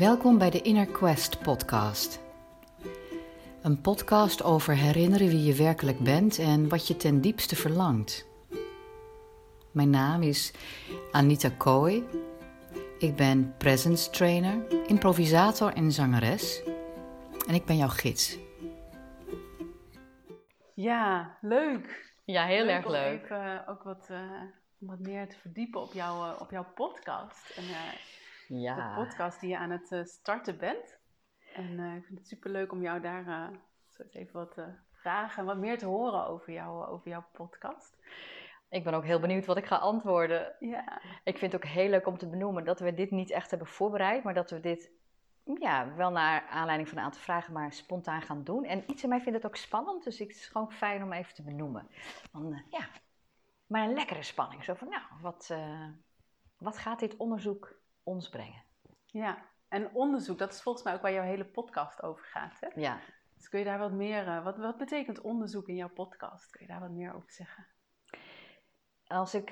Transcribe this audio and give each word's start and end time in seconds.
Welkom 0.00 0.38
bij 0.38 0.50
de 0.50 0.62
Inner 0.62 0.86
Quest 0.86 1.42
podcast. 1.42 2.20
Een 3.62 3.80
podcast 3.80 4.42
over 4.42 4.74
herinneren 4.74 5.28
wie 5.28 5.44
je 5.44 5.54
werkelijk 5.54 5.98
bent 5.98 6.38
en 6.38 6.68
wat 6.68 6.86
je 6.86 6.96
ten 6.96 7.20
diepste 7.20 7.56
verlangt. 7.56 8.26
Mijn 9.72 9.90
naam 9.90 10.22
is 10.22 10.52
Anita 11.12 11.48
Kooi. 11.48 12.04
Ik 12.98 13.16
ben 13.16 13.54
presence 13.56 14.10
trainer, 14.10 14.86
improvisator 14.86 15.72
en 15.72 15.92
zangeres. 15.92 16.62
En 17.48 17.54
ik 17.54 17.64
ben 17.64 17.76
jouw 17.76 17.88
gids. 17.88 18.38
Ja, 20.74 21.36
leuk. 21.40 22.14
Ja, 22.24 22.46
heel 22.46 22.66
erg 22.66 22.84
om 22.84 22.92
leuk. 22.92 23.24
Even, 23.24 23.66
ook 23.66 23.82
wat, 23.82 24.06
eh, 24.10 24.42
om 24.80 24.86
wat 24.86 24.98
meer 24.98 25.28
te 25.28 25.36
verdiepen 25.36 25.80
op, 25.80 25.92
jouw 25.92 26.32
eh, 26.32 26.40
op 26.40 26.50
jouw 26.50 26.66
podcast. 26.74 27.52
En, 27.56 27.64
eh, 27.64 28.18
Ja. 28.58 28.74
De 28.74 29.04
podcast 29.04 29.40
die 29.40 29.50
je 29.50 29.58
aan 29.58 29.70
het 29.70 29.92
eh, 29.92 30.04
starten 30.04 30.58
bent. 30.58 30.98
En 31.54 31.78
eh, 31.78 31.96
ik 31.96 32.04
vind 32.04 32.18
het 32.18 32.28
super 32.28 32.50
leuk 32.50 32.72
om 32.72 32.82
jou 32.82 33.00
daar 33.00 33.26
eh, 33.26 33.56
zo 33.88 34.02
even 34.10 34.32
wat 34.32 34.56
vragen 34.92 35.38
en 35.38 35.44
wat 35.44 35.56
meer 35.56 35.78
te 35.78 35.86
horen 35.86 36.26
over, 36.26 36.52
jou, 36.52 36.86
over 36.86 37.08
jouw 37.08 37.24
podcast. 37.32 37.96
Ik 38.68 38.84
ben 38.84 38.94
ook 38.94 39.04
heel 39.04 39.20
benieuwd 39.20 39.46
wat 39.46 39.56
ik 39.56 39.66
ga 39.66 39.76
antwoorden. 39.76 40.54
Ja, 40.58 41.00
Ik 41.24 41.38
vind 41.38 41.52
het 41.52 41.64
ook 41.64 41.70
heel 41.70 41.88
leuk 41.88 42.06
om 42.06 42.18
te 42.18 42.28
benoemen 42.28 42.64
dat 42.64 42.80
we 42.80 42.94
dit 42.94 43.10
niet 43.10 43.30
echt 43.30 43.50
hebben 43.50 43.68
voorbereid, 43.68 44.22
maar 44.22 44.34
dat 44.34 44.50
we 44.50 44.60
dit 44.60 44.90
ja, 45.60 45.94
wel 45.94 46.10
naar 46.10 46.46
aanleiding 46.46 46.88
van 46.88 46.98
een 46.98 47.04
aantal 47.04 47.22
vragen 47.22 47.52
maar 47.52 47.72
spontaan 47.72 48.22
gaan 48.22 48.44
doen. 48.44 48.64
En 48.64 48.84
iets 48.86 49.02
in 49.02 49.08
mij 49.08 49.20
vindt 49.20 49.42
het 49.42 49.46
ook 49.46 49.56
spannend, 49.56 50.04
dus 50.04 50.18
het 50.18 50.30
is 50.30 50.46
gewoon 50.46 50.72
fijn 50.72 51.02
om 51.02 51.12
even 51.12 51.34
te 51.34 51.42
benoemen. 51.42 51.88
Want, 52.32 52.64
ja, 52.70 52.88
maar 53.66 53.82
een 53.82 53.94
lekkere 53.94 54.22
spanning. 54.22 54.64
Zo 54.64 54.74
van, 54.74 54.88
nou, 54.88 55.02
wat, 55.20 55.54
wat 56.58 56.78
gaat 56.78 56.98
dit 57.00 57.16
onderzoek 57.16 57.80
ons 58.02 58.28
brengen? 58.28 58.62
ja. 59.06 59.48
En 59.70 59.94
onderzoek, 59.94 60.38
dat 60.38 60.52
is 60.52 60.62
volgens 60.62 60.84
mij 60.84 60.94
ook 60.94 61.02
waar 61.02 61.12
jouw 61.12 61.24
hele 61.24 61.44
podcast 61.44 62.02
over 62.02 62.24
gaat. 62.24 62.60
Hè? 62.60 62.68
Ja, 62.80 63.00
Dus 63.36 63.48
kun 63.48 63.58
je 63.58 63.64
daar 63.64 63.78
wat 63.78 63.92
meer, 63.92 64.26
eh, 64.26 64.44
wat, 64.44 64.56
wat 64.56 64.76
betekent 64.76 65.20
onderzoek 65.20 65.68
in 65.68 65.76
jouw 65.76 65.88
podcast? 65.88 66.50
Kun 66.50 66.60
je 66.60 66.72
daar 66.72 66.80
wat 66.80 66.90
meer 66.90 67.14
over 67.14 67.32
zeggen? 67.32 67.66
Als 69.06 69.34
ik, 69.34 69.50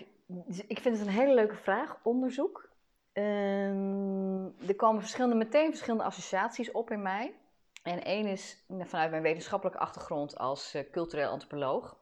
ik 0.66 0.78
vind 0.78 0.98
het 0.98 1.06
een 1.06 1.12
hele 1.12 1.34
leuke 1.34 1.56
vraag, 1.56 1.98
onderzoek. 2.02 2.68
Ehm, 3.12 4.44
er 4.68 4.76
komen 4.76 5.00
verschillende, 5.00 5.36
meteen 5.36 5.70
verschillende 5.70 6.04
associaties 6.04 6.70
op 6.70 6.90
in 6.90 7.02
mij. 7.02 7.34
En 7.82 8.04
één 8.04 8.26
is 8.26 8.64
vanuit 8.68 9.10
mijn 9.10 9.22
wetenschappelijke 9.22 9.80
achtergrond 9.80 10.38
als 10.38 10.74
eh, 10.74 10.90
cultureel 10.90 11.30
antropoloog. 11.30 11.96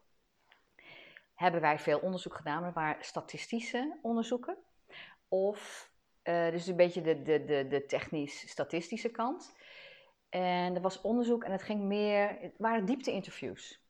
Hebben 1.35 1.61
wij 1.61 1.79
veel 1.79 1.99
onderzoek 1.99 2.35
gedaan, 2.35 2.63
maar 2.63 2.73
waren 2.73 3.05
statistische 3.05 3.99
onderzoeken. 4.03 4.57
Of, 5.29 5.91
eh, 6.27 6.51
dus 6.51 6.67
een 6.67 6.77
beetje 6.77 7.01
de, 7.01 7.23
de, 7.23 7.45
de, 7.45 7.67
de 7.69 7.87
technisch-statistische 7.87 9.11
kant. 9.11 9.55
En 10.29 10.75
er 10.75 10.81
was 10.81 11.01
onderzoek 11.01 11.45
en 11.45 11.53
het 11.53 11.63
ging 11.63 11.81
meer, 11.81 12.37
het 12.41 12.55
waren 12.59 12.85
diepte-interviews. 12.85 13.85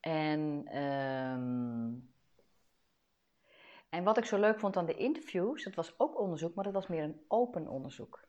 En 0.00 0.62
ehm, 0.66 1.90
en 3.88 4.04
wat 4.04 4.16
ik 4.16 4.24
zo 4.24 4.38
leuk 4.38 4.58
vond 4.58 4.76
aan 4.76 4.86
de 4.86 4.94
interviews, 4.94 5.64
dat 5.64 5.74
was 5.74 5.94
ook 5.98 6.20
onderzoek, 6.20 6.54
maar 6.54 6.64
dat 6.64 6.72
was 6.72 6.86
meer 6.86 7.02
een 7.02 7.24
open 7.28 7.68
onderzoek. 7.68 8.26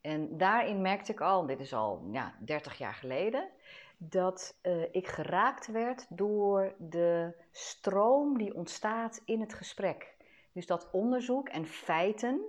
En 0.00 0.36
daarin 0.36 0.80
merkte 0.80 1.12
ik 1.12 1.20
al, 1.20 1.46
dit 1.46 1.60
is 1.60 1.72
al 1.72 2.08
ja, 2.10 2.34
30 2.40 2.78
jaar 2.78 2.94
geleden, 2.94 3.50
dat 3.96 4.58
eh, 4.60 4.82
ik 4.94 5.08
geraakt 5.08 5.66
werd 5.66 6.06
door 6.08 6.74
de 6.78 7.34
stroom 7.50 8.38
die 8.38 8.54
ontstaat 8.54 9.22
in 9.24 9.40
het 9.40 9.54
gesprek. 9.54 10.13
Dus 10.54 10.66
dat 10.66 10.90
onderzoek 10.90 11.48
en 11.48 11.66
feiten 11.66 12.40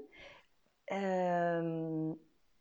ehm, 0.84 2.12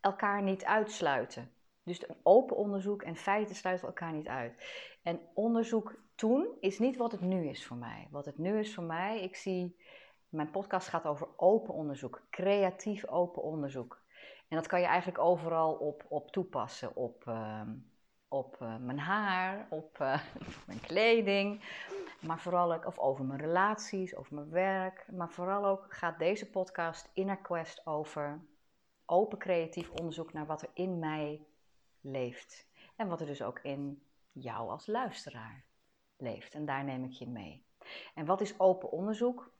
elkaar 0.00 0.43
niet 0.43 0.65
uitsluiten. 0.65 1.50
Dus 1.82 2.09
een 2.09 2.16
open 2.22 2.56
onderzoek 2.56 3.03
en 3.03 3.16
feiten 3.16 3.55
sluiten 3.55 3.87
elkaar 3.87 4.12
niet 4.12 4.28
uit. 4.28 4.55
En 5.03 5.21
onderzoek 5.34 5.94
toen 6.15 6.47
is 6.60 6.78
niet 6.78 6.97
wat 6.97 7.12
het 7.12 7.21
nu 7.21 7.49
is 7.49 7.66
voor 7.66 7.77
mij. 7.77 8.09
Wat 8.10 8.25
het 8.25 8.38
nu 8.38 8.59
is 8.59 8.75
voor 8.75 8.84
mij, 8.84 9.22
ik 9.22 9.37
zie, 9.37 9.77
mijn 10.28 10.50
podcast 10.50 10.88
gaat 10.88 11.06
over 11.06 11.28
open 11.37 11.75
onderzoek, 11.75 12.22
creatief 12.31 13.06
open 13.06 13.43
onderzoek. 13.43 14.03
En 14.49 14.56
dat 14.56 14.66
kan 14.66 14.81
je 14.81 14.87
eigenlijk 14.87 15.19
overal 15.19 15.72
op, 15.72 16.05
op 16.09 16.31
toepassen. 16.31 16.97
Op, 16.97 17.22
ehm, 17.26 17.71
op 18.28 18.56
eh, 18.61 18.76
mijn 18.76 18.99
haar, 18.99 19.66
op 19.71 20.00
eh, 20.00 20.21
mijn 20.66 20.81
kleding, 20.81 21.61
maar 22.20 22.41
vooral 22.41 22.75
ook 22.75 22.86
of 22.86 22.98
over 22.98 23.25
mijn 23.25 23.41
relaties, 23.41 24.16
over 24.16 24.34
mijn 24.34 24.50
werk. 24.50 25.06
Maar 25.12 25.30
vooral 25.30 25.66
ook 25.66 25.86
gaat 25.88 26.19
deze 26.19 26.50
podcast 26.50 27.10
Inner 27.12 27.36
Quest 27.36 27.86
over 27.86 28.41
open 29.06 29.38
creatief 29.38 29.91
onderzoek 29.91 30.32
naar 30.32 30.47
wat 30.47 30.62
er 30.62 30.70
in 30.75 30.98
mij 30.98 31.47
leeft. 32.00 32.66
En 32.97 33.08
wat 33.08 33.20
er 33.20 33.26
dus 33.26 33.42
ook 33.42 33.58
in 33.58 34.02
jou 34.32 34.70
als 34.70 34.86
luisteraar 34.86 35.64
leeft. 36.16 36.54
En 36.54 36.64
daar 36.64 36.84
neem 36.84 37.04
ik 37.04 37.12
je 37.12 37.28
mee. 37.28 37.64
En 38.14 38.26
wat 38.26 38.41
is 38.41 38.60
open 38.60 38.91
onderzoek? 38.91 39.52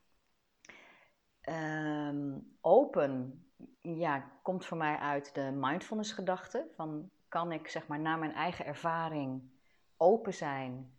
Ehm, 1.41 2.39
open 2.61 3.45
ja, 3.81 4.31
komt 4.41 4.65
voor 4.65 4.77
mij 4.77 4.97
uit 4.97 5.35
de 5.35 5.51
mindfulness 5.55 6.11
gedachte. 6.11 6.67
Van 6.75 7.09
kan 7.27 7.51
ik 7.51 7.67
zeg 7.67 7.87
maar 7.87 7.99
naar 7.99 8.19
mijn 8.19 8.33
eigen 8.33 8.65
ervaring 8.65 9.49
open 9.97 10.33
zijn, 10.33 10.94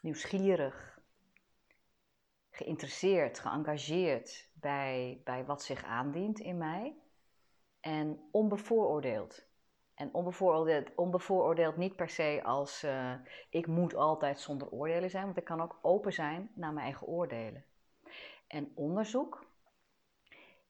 nieuwsgierig, 0.00 1.00
geïnteresseerd, 2.50 3.38
geëngageerd 3.38 4.48
bij, 4.52 5.20
bij 5.24 5.44
wat 5.44 5.62
zich 5.62 5.84
aandient 5.84 6.38
in 6.38 6.58
mij. 6.58 6.94
En 7.80 8.28
onbevooroordeeld. 8.30 9.48
En 9.94 10.14
onbevooroordeeld, 10.14 10.94
onbevooroordeeld 10.94 11.76
niet 11.76 11.96
per 11.96 12.08
se 12.08 12.40
als 12.44 12.84
uh, 12.84 13.14
ik 13.50 13.66
moet 13.66 13.94
altijd 13.94 14.40
zonder 14.40 14.70
oordelen 14.70 15.10
zijn, 15.10 15.24
want 15.24 15.36
ik 15.36 15.44
kan 15.44 15.60
ook 15.60 15.78
open 15.82 16.12
zijn 16.12 16.50
naar 16.54 16.72
mijn 16.72 16.84
eigen 16.84 17.06
oordelen. 17.06 17.64
En 18.46 18.72
onderzoek 18.74 19.46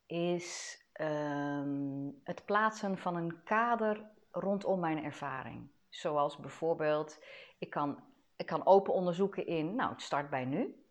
is 0.07 0.79
um, 1.01 2.21
het 2.25 2.45
plaatsen 2.45 2.99
van 2.99 3.17
een 3.17 3.43
kader 3.45 4.11
rondom 4.31 4.81
mijn 4.81 5.05
ervaring. 5.05 5.71
Zoals 5.89 6.37
bijvoorbeeld, 6.37 7.25
ik 7.59 7.71
kan, 7.71 8.05
ik 8.41 8.47
kan 8.47 8.67
open 8.67 8.93
onderzoeken 8.93 9.47
in, 9.47 9.75
nou 9.75 9.91
het 9.91 10.03
start 10.03 10.31
bij 10.31 10.45
nu. 10.45 10.84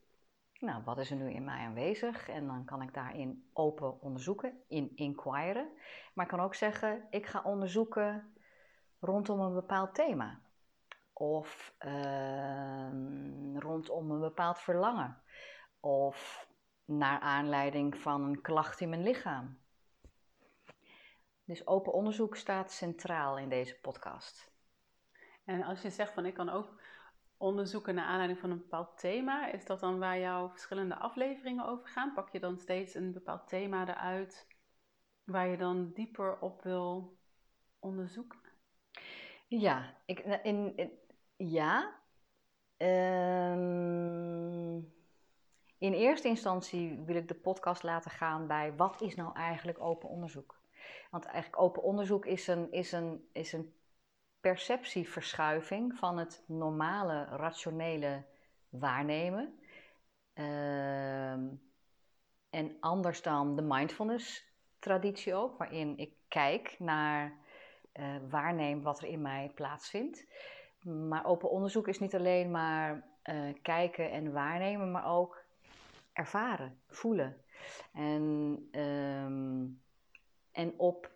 Nou, 0.59 0.83
wat 0.83 0.97
is 0.97 1.11
er 1.11 1.17
nu 1.17 1.31
in 1.31 1.43
mij 1.43 1.65
aanwezig? 1.65 2.29
En 2.29 2.47
dan 2.47 2.65
kan 2.65 2.81
ik 2.81 2.93
daarin 2.93 3.49
open 3.53 4.01
onderzoeken, 4.01 4.63
in 4.67 4.91
inquiren. 4.95 5.69
Maar 6.13 6.25
ik 6.25 6.31
kan 6.31 6.39
ook 6.39 6.55
zeggen, 6.55 7.07
ik 7.09 7.25
ga 7.25 7.41
onderzoeken 7.41 8.33
rondom 8.99 9.39
een 9.39 9.53
bepaald 9.53 9.95
thema. 9.95 10.41
Of 11.13 11.75
uh, 11.85 12.89
rondom 13.55 14.11
een 14.11 14.19
bepaald 14.19 14.59
verlangen. 14.59 15.21
Of 15.79 16.47
naar 16.85 17.19
aanleiding 17.19 17.97
van 17.97 18.21
een 18.21 18.41
klacht 18.41 18.79
in 18.79 18.89
mijn 18.89 19.03
lichaam. 19.03 19.59
Dus 21.43 21.67
open 21.67 21.93
onderzoek 21.93 22.35
staat 22.35 22.71
centraal 22.71 23.37
in 23.37 23.49
deze 23.49 23.79
podcast. 23.79 24.51
En 25.45 25.63
als 25.63 25.81
je 25.81 25.89
zegt 25.89 26.13
van 26.13 26.25
ik 26.25 26.33
kan 26.33 26.49
ook 26.49 26.78
onderzoeken 27.39 27.95
naar 27.95 28.05
aanleiding 28.05 28.39
van 28.39 28.51
een 28.51 28.57
bepaald 28.57 28.97
thema, 28.97 29.51
is 29.51 29.65
dat 29.65 29.79
dan 29.79 29.99
waar 29.99 30.19
jouw 30.19 30.49
verschillende 30.49 30.95
afleveringen 30.95 31.65
over 31.65 31.87
gaan? 31.87 32.13
Pak 32.13 32.29
je 32.29 32.39
dan 32.39 32.57
steeds 32.57 32.93
een 32.95 33.13
bepaald 33.13 33.47
thema 33.47 33.87
eruit 33.87 34.47
waar 35.23 35.47
je 35.47 35.57
dan 35.57 35.91
dieper 35.93 36.39
op 36.39 36.63
wil 36.63 37.17
onderzoeken? 37.79 38.39
Ja, 39.47 39.95
ik, 40.05 40.19
in, 40.43 40.77
in 40.77 40.91
ja. 41.37 41.97
Um, 42.77 43.77
in 45.77 45.93
eerste 45.93 46.27
instantie 46.27 46.99
wil 47.05 47.15
ik 47.15 47.27
de 47.27 47.33
podcast 47.35 47.83
laten 47.83 48.11
gaan 48.11 48.47
bij 48.47 48.75
wat 48.75 49.01
is 49.01 49.15
nou 49.15 49.35
eigenlijk 49.35 49.79
open 49.81 50.09
onderzoek? 50.09 50.61
Want 51.11 51.25
eigenlijk 51.25 51.61
open 51.61 51.83
onderzoek 51.83 52.25
is 52.25 52.47
een, 52.47 52.71
is 52.71 52.91
een, 52.91 53.29
is 53.31 53.53
een 53.53 53.73
perceptieverschuiving 54.41 55.97
van 55.97 56.17
het 56.17 56.43
normale, 56.47 57.23
rationele 57.23 58.23
waarnemen. 58.69 59.59
Uh, 60.35 61.31
en 62.49 62.77
anders 62.79 63.21
dan 63.21 63.55
de 63.55 63.61
mindfulness-traditie 63.61 65.35
ook, 65.35 65.57
waarin 65.57 65.97
ik 65.97 66.13
kijk 66.27 66.75
naar, 66.79 67.33
uh, 67.93 68.15
waarneem 68.29 68.81
wat 68.81 69.01
er 69.01 69.07
in 69.07 69.21
mij 69.21 69.51
plaatsvindt. 69.55 70.25
Maar 70.83 71.25
open 71.25 71.49
onderzoek 71.49 71.87
is 71.87 71.99
niet 71.99 72.15
alleen 72.15 72.51
maar 72.51 73.07
uh, 73.23 73.53
kijken 73.61 74.11
en 74.11 74.31
waarnemen, 74.31 74.91
maar 74.91 75.05
ook 75.05 75.43
ervaren, 76.13 76.81
voelen. 76.87 77.43
En, 77.93 78.23
um, 78.71 79.81
en 80.51 80.73
op 80.77 81.11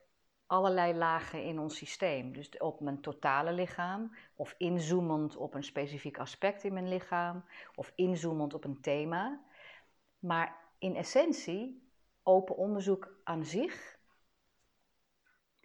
allerlei 0.47 0.93
lagen 0.93 1.43
in 1.43 1.59
ons 1.59 1.77
systeem. 1.77 2.33
Dus 2.33 2.57
op 2.57 2.79
mijn 2.79 3.01
totale 3.01 3.51
lichaam, 3.51 4.15
of 4.35 4.55
inzoomend 4.57 5.35
op 5.35 5.53
een 5.53 5.63
specifiek 5.63 6.17
aspect 6.17 6.63
in 6.63 6.73
mijn 6.73 6.87
lichaam, 6.87 7.43
of 7.75 7.91
inzoomend 7.95 8.53
op 8.53 8.63
een 8.63 8.81
thema. 8.81 9.41
Maar 10.19 10.55
in 10.77 10.95
essentie, 10.95 11.91
open 12.23 12.55
onderzoek 12.55 13.15
aan 13.23 13.43
zich 13.43 13.97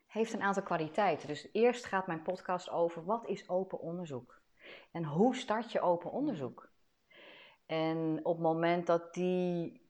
heeft 0.06 0.32
een 0.32 0.42
aantal 0.42 0.62
kwaliteiten. 0.62 1.28
Dus 1.28 1.48
eerst 1.52 1.84
gaat 1.84 2.06
mijn 2.06 2.22
podcast 2.22 2.70
over 2.70 3.04
wat 3.04 3.26
is 3.26 3.48
open 3.48 3.80
onderzoek? 3.80 4.40
En 4.92 5.04
hoe 5.04 5.36
start 5.36 5.72
je 5.72 5.80
open 5.80 6.10
onderzoek? 6.10 6.70
En 7.66 8.20
op 8.22 8.34
het 8.34 8.42
moment 8.42 8.86
dat 8.86 9.14
die 9.14 9.80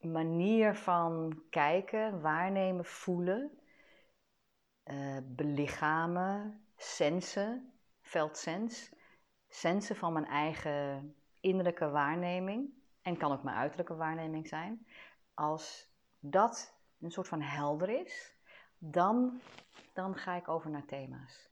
manier 0.00 0.74
van 0.74 1.42
kijken, 1.50 2.20
waarnemen, 2.20 2.84
voelen, 2.84 3.58
uh, 4.90 5.16
belichamen, 5.24 6.64
sensen, 6.76 7.72
veldsens, 8.00 8.92
sensen 9.48 9.96
van 9.96 10.12
mijn 10.12 10.26
eigen 10.26 11.14
innerlijke 11.40 11.88
waarneming 11.88 12.72
en 13.02 13.16
kan 13.16 13.32
ook 13.32 13.42
mijn 13.42 13.56
uiterlijke 13.56 13.94
waarneming 13.94 14.48
zijn. 14.48 14.86
Als 15.34 15.90
dat 16.20 16.76
een 17.00 17.10
soort 17.10 17.28
van 17.28 17.40
helder 17.40 17.88
is, 17.88 18.34
dan, 18.78 19.40
dan 19.92 20.16
ga 20.16 20.34
ik 20.34 20.48
over 20.48 20.70
naar 20.70 20.86
thema's. 20.86 21.48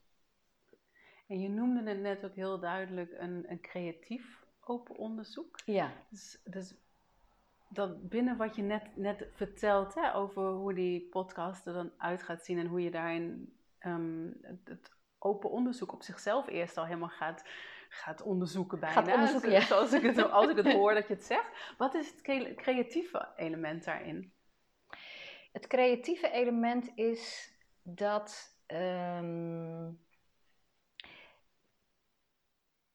En 1.27 1.41
je 1.41 1.49
noemde 1.49 1.91
het 1.91 2.01
net 2.01 2.25
ook 2.25 2.35
heel 2.35 2.59
duidelijk 2.59 3.13
een, 3.19 3.45
een 3.51 3.61
creatief 3.61 4.45
open 4.61 4.97
onderzoek. 4.97 5.61
Ja. 5.65 5.93
Dus, 6.11 6.41
dus 6.45 6.75
dat 7.69 8.09
binnen 8.09 8.37
wat 8.37 8.57
je 8.57 8.63
net, 8.63 8.97
net 8.97 9.27
vertelt 9.33 9.95
hè, 9.95 10.15
over 10.15 10.43
hoe 10.43 10.75
die 10.75 11.09
podcast 11.09 11.67
er 11.67 11.73
dan 11.73 11.93
uit 11.97 12.23
gaat 12.23 12.45
zien 12.45 12.59
en 12.59 12.67
hoe 12.67 12.83
je 12.83 12.91
daarin 12.91 13.57
um, 13.81 14.37
het, 14.65 14.95
open 15.19 15.51
onderzoek 15.51 15.93
op 15.93 16.03
zichzelf 16.03 16.49
eerst 16.49 16.77
al 16.77 16.85
helemaal 16.85 17.09
gaat, 17.09 17.45
gaat 17.89 18.23
onderzoeken 18.23 18.81
bijna. 18.81 18.95
Gaat 18.95 19.15
onderzoeken, 19.15 19.51
ja. 19.51 19.61
Zoals 19.61 19.93
ik 19.93 20.03
het, 20.03 20.31
als 20.31 20.49
ik 20.49 20.57
het 20.57 20.73
hoor 20.73 20.95
dat 20.95 21.09
je 21.09 21.15
het 21.15 21.25
zegt. 21.25 21.51
Wat 21.79 21.95
is 21.95 22.11
het 22.11 22.21
creatieve 22.57 23.29
element 23.37 23.85
daarin? 23.85 24.33
Het 25.53 25.67
creatieve 25.67 26.31
element 26.31 26.93
is 26.95 27.53
dat 27.83 28.59
ehm, 28.67 29.91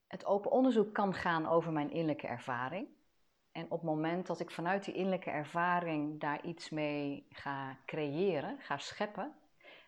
het 0.07 0.25
open 0.25 0.51
onderzoek 0.51 0.93
kan 0.93 1.13
gaan 1.13 1.47
over 1.47 1.71
mijn 1.71 1.89
innerlijke 1.89 2.27
ervaring. 2.27 2.87
En 3.51 3.63
op 3.63 3.71
het 3.71 3.81
moment 3.81 4.27
dat 4.27 4.39
ik 4.39 4.51
vanuit 4.51 4.85
die 4.85 4.93
innerlijke 4.93 5.29
ervaring 5.29 6.19
daar 6.19 6.45
iets 6.45 6.69
mee 6.69 7.27
ga 7.29 7.77
creëren, 7.85 8.59
ga 8.59 8.77
scheppen, 8.77 9.35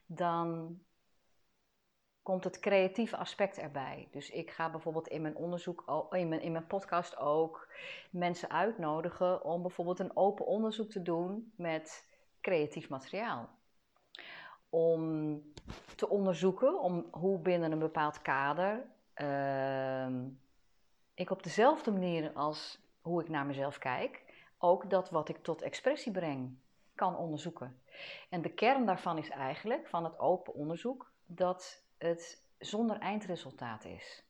dan 0.05 0.79
komt 2.21 2.43
het 2.43 2.59
creatieve 2.59 3.17
aspect 3.17 3.57
erbij. 3.57 4.07
Dus 4.11 4.29
ik 4.29 4.51
ga 4.51 4.69
bijvoorbeeld 4.69 5.07
in 5.07 5.21
mijn 5.21 5.35
onderzoek, 5.35 6.07
in 6.11 6.29
mijn, 6.29 6.41
in 6.41 6.51
mijn 6.51 6.67
podcast 6.67 7.17
ook 7.17 7.67
mensen 8.11 8.49
uitnodigen 8.49 9.43
om 9.43 9.61
bijvoorbeeld 9.61 9.99
een 9.99 10.17
open 10.17 10.45
onderzoek 10.45 10.89
te 10.89 11.01
doen 11.01 11.53
met 11.55 12.07
creatief 12.41 12.89
materiaal. 12.89 13.49
Om 14.69 15.41
te 15.95 16.09
onderzoeken 16.09 16.79
om 16.79 17.07
hoe 17.11 17.39
binnen 17.39 17.71
een 17.71 17.79
bepaald 17.79 18.21
kader 18.21 18.85
uh, 19.15 20.07
ik 21.13 21.29
op 21.29 21.43
dezelfde 21.43 21.91
manier 21.91 22.31
als 22.33 22.82
hoe 23.03 23.21
ik 23.21 23.29
naar 23.29 23.45
mezelf 23.45 23.77
kijk, 23.77 24.23
ook 24.57 24.89
dat 24.89 25.09
wat 25.09 25.29
ik 25.29 25.43
tot 25.43 25.61
expressie 25.61 26.11
breng 26.11 26.57
kan 26.95 27.17
onderzoeken. 27.17 27.81
En 28.29 28.41
de 28.41 28.53
kern 28.53 28.85
daarvan 28.85 29.17
is 29.17 29.29
eigenlijk, 29.29 29.87
van 29.87 30.03
het 30.03 30.19
open 30.19 30.53
onderzoek, 30.53 31.11
dat 31.25 31.83
het 31.97 32.43
zonder 32.57 32.97
eindresultaat 32.97 33.85
is. 33.85 34.23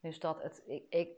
Dus 0.00 0.20
dat 0.20 0.42
het, 0.42 0.62
ik, 0.66 0.84
ik, 0.88 1.10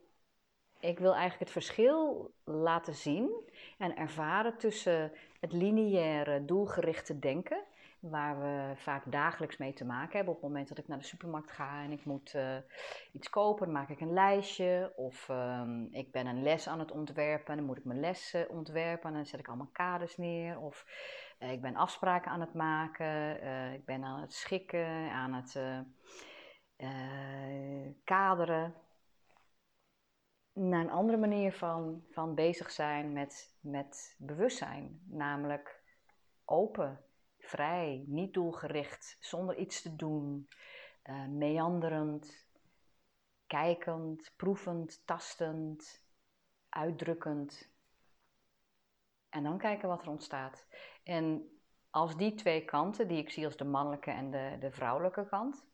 ik 0.80 0.98
wil 0.98 1.12
eigenlijk 1.12 1.40
het 1.40 1.50
verschil 1.50 2.30
laten 2.44 2.94
zien 2.94 3.50
en 3.78 3.96
ervaren 3.96 4.58
tussen 4.58 5.12
het 5.40 5.52
lineaire, 5.52 6.44
doelgerichte 6.44 7.18
denken 7.18 7.64
waar 8.02 8.40
we 8.40 8.72
vaak 8.76 9.12
dagelijks 9.12 9.56
mee 9.56 9.72
te 9.72 9.84
maken 9.84 10.16
hebben. 10.16 10.34
Op 10.34 10.40
het 10.40 10.48
moment 10.48 10.68
dat 10.68 10.78
ik 10.78 10.88
naar 10.88 10.98
de 10.98 11.04
supermarkt 11.04 11.50
ga 11.50 11.82
en 11.82 11.92
ik 11.92 12.04
moet 12.04 12.34
uh, 12.34 12.56
iets 13.12 13.30
kopen, 13.30 13.72
maak 13.72 13.88
ik 13.88 14.00
een 14.00 14.12
lijstje. 14.12 14.92
Of 14.96 15.28
um, 15.28 15.88
ik 15.90 16.12
ben 16.12 16.26
een 16.26 16.42
les 16.42 16.68
aan 16.68 16.78
het 16.78 16.90
ontwerpen, 16.90 17.56
dan 17.56 17.64
moet 17.64 17.78
ik 17.78 17.84
mijn 17.84 18.00
les 18.00 18.34
uh, 18.34 18.50
ontwerpen 18.50 19.08
en 19.08 19.14
dan 19.14 19.26
zet 19.26 19.40
ik 19.40 19.48
allemaal 19.48 19.70
kaders 19.72 20.16
neer. 20.16 20.58
Of 20.58 20.86
uh, 21.38 21.52
ik 21.52 21.62
ben 21.62 21.76
afspraken 21.76 22.30
aan 22.30 22.40
het 22.40 22.54
maken, 22.54 23.34
ik 23.74 23.84
ben 23.84 24.04
aan 24.04 24.20
het 24.20 24.32
schikken, 24.32 25.10
aan 25.10 25.34
het 25.34 25.60
kaderen. 28.04 28.74
Naar 30.52 30.80
een 30.80 30.90
andere 30.90 31.18
manier 31.18 31.52
van, 31.52 32.04
van 32.10 32.34
bezig 32.34 32.70
zijn 32.70 33.12
met, 33.12 33.58
met 33.60 34.16
bewustzijn, 34.18 35.02
namelijk 35.08 35.82
open 36.44 37.04
vrij, 37.42 38.04
niet 38.06 38.34
doelgericht, 38.34 39.16
zonder 39.20 39.56
iets 39.56 39.82
te 39.82 39.96
doen, 39.96 40.48
uh, 41.04 41.26
meanderend, 41.26 42.46
kijkend, 43.46 44.32
proevend, 44.36 45.06
tastend, 45.06 46.04
uitdrukkend. 46.68 47.70
En 49.28 49.42
dan 49.42 49.58
kijken 49.58 49.88
wat 49.88 50.02
er 50.02 50.08
ontstaat. 50.08 50.66
En 51.02 51.58
als 51.90 52.16
die 52.16 52.34
twee 52.34 52.64
kanten, 52.64 53.08
die 53.08 53.18
ik 53.18 53.30
zie 53.30 53.44
als 53.44 53.56
de 53.56 53.64
mannelijke 53.64 54.10
en 54.10 54.30
de, 54.30 54.56
de 54.60 54.70
vrouwelijke 54.70 55.26
kant, 55.28 55.64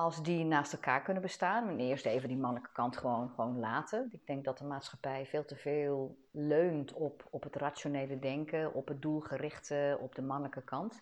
als 0.00 0.22
die 0.22 0.44
naast 0.44 0.72
elkaar 0.72 1.02
kunnen 1.02 1.22
bestaan, 1.22 1.68
en 1.68 1.80
eerst 1.80 2.06
even 2.06 2.28
die 2.28 2.36
mannelijke 2.36 2.72
kant 2.72 2.96
gewoon, 2.96 3.28
gewoon 3.28 3.58
laten. 3.58 4.08
Ik 4.12 4.26
denk 4.26 4.44
dat 4.44 4.58
de 4.58 4.64
maatschappij 4.64 5.26
veel 5.26 5.44
te 5.44 5.56
veel 5.56 6.18
leunt 6.30 6.92
op, 6.92 7.26
op 7.30 7.42
het 7.42 7.56
rationele 7.56 8.18
denken, 8.18 8.74
op 8.74 8.88
het 8.88 9.02
doelgerichte, 9.02 9.98
op 10.00 10.14
de 10.14 10.22
mannelijke 10.22 10.62
kant. 10.62 11.00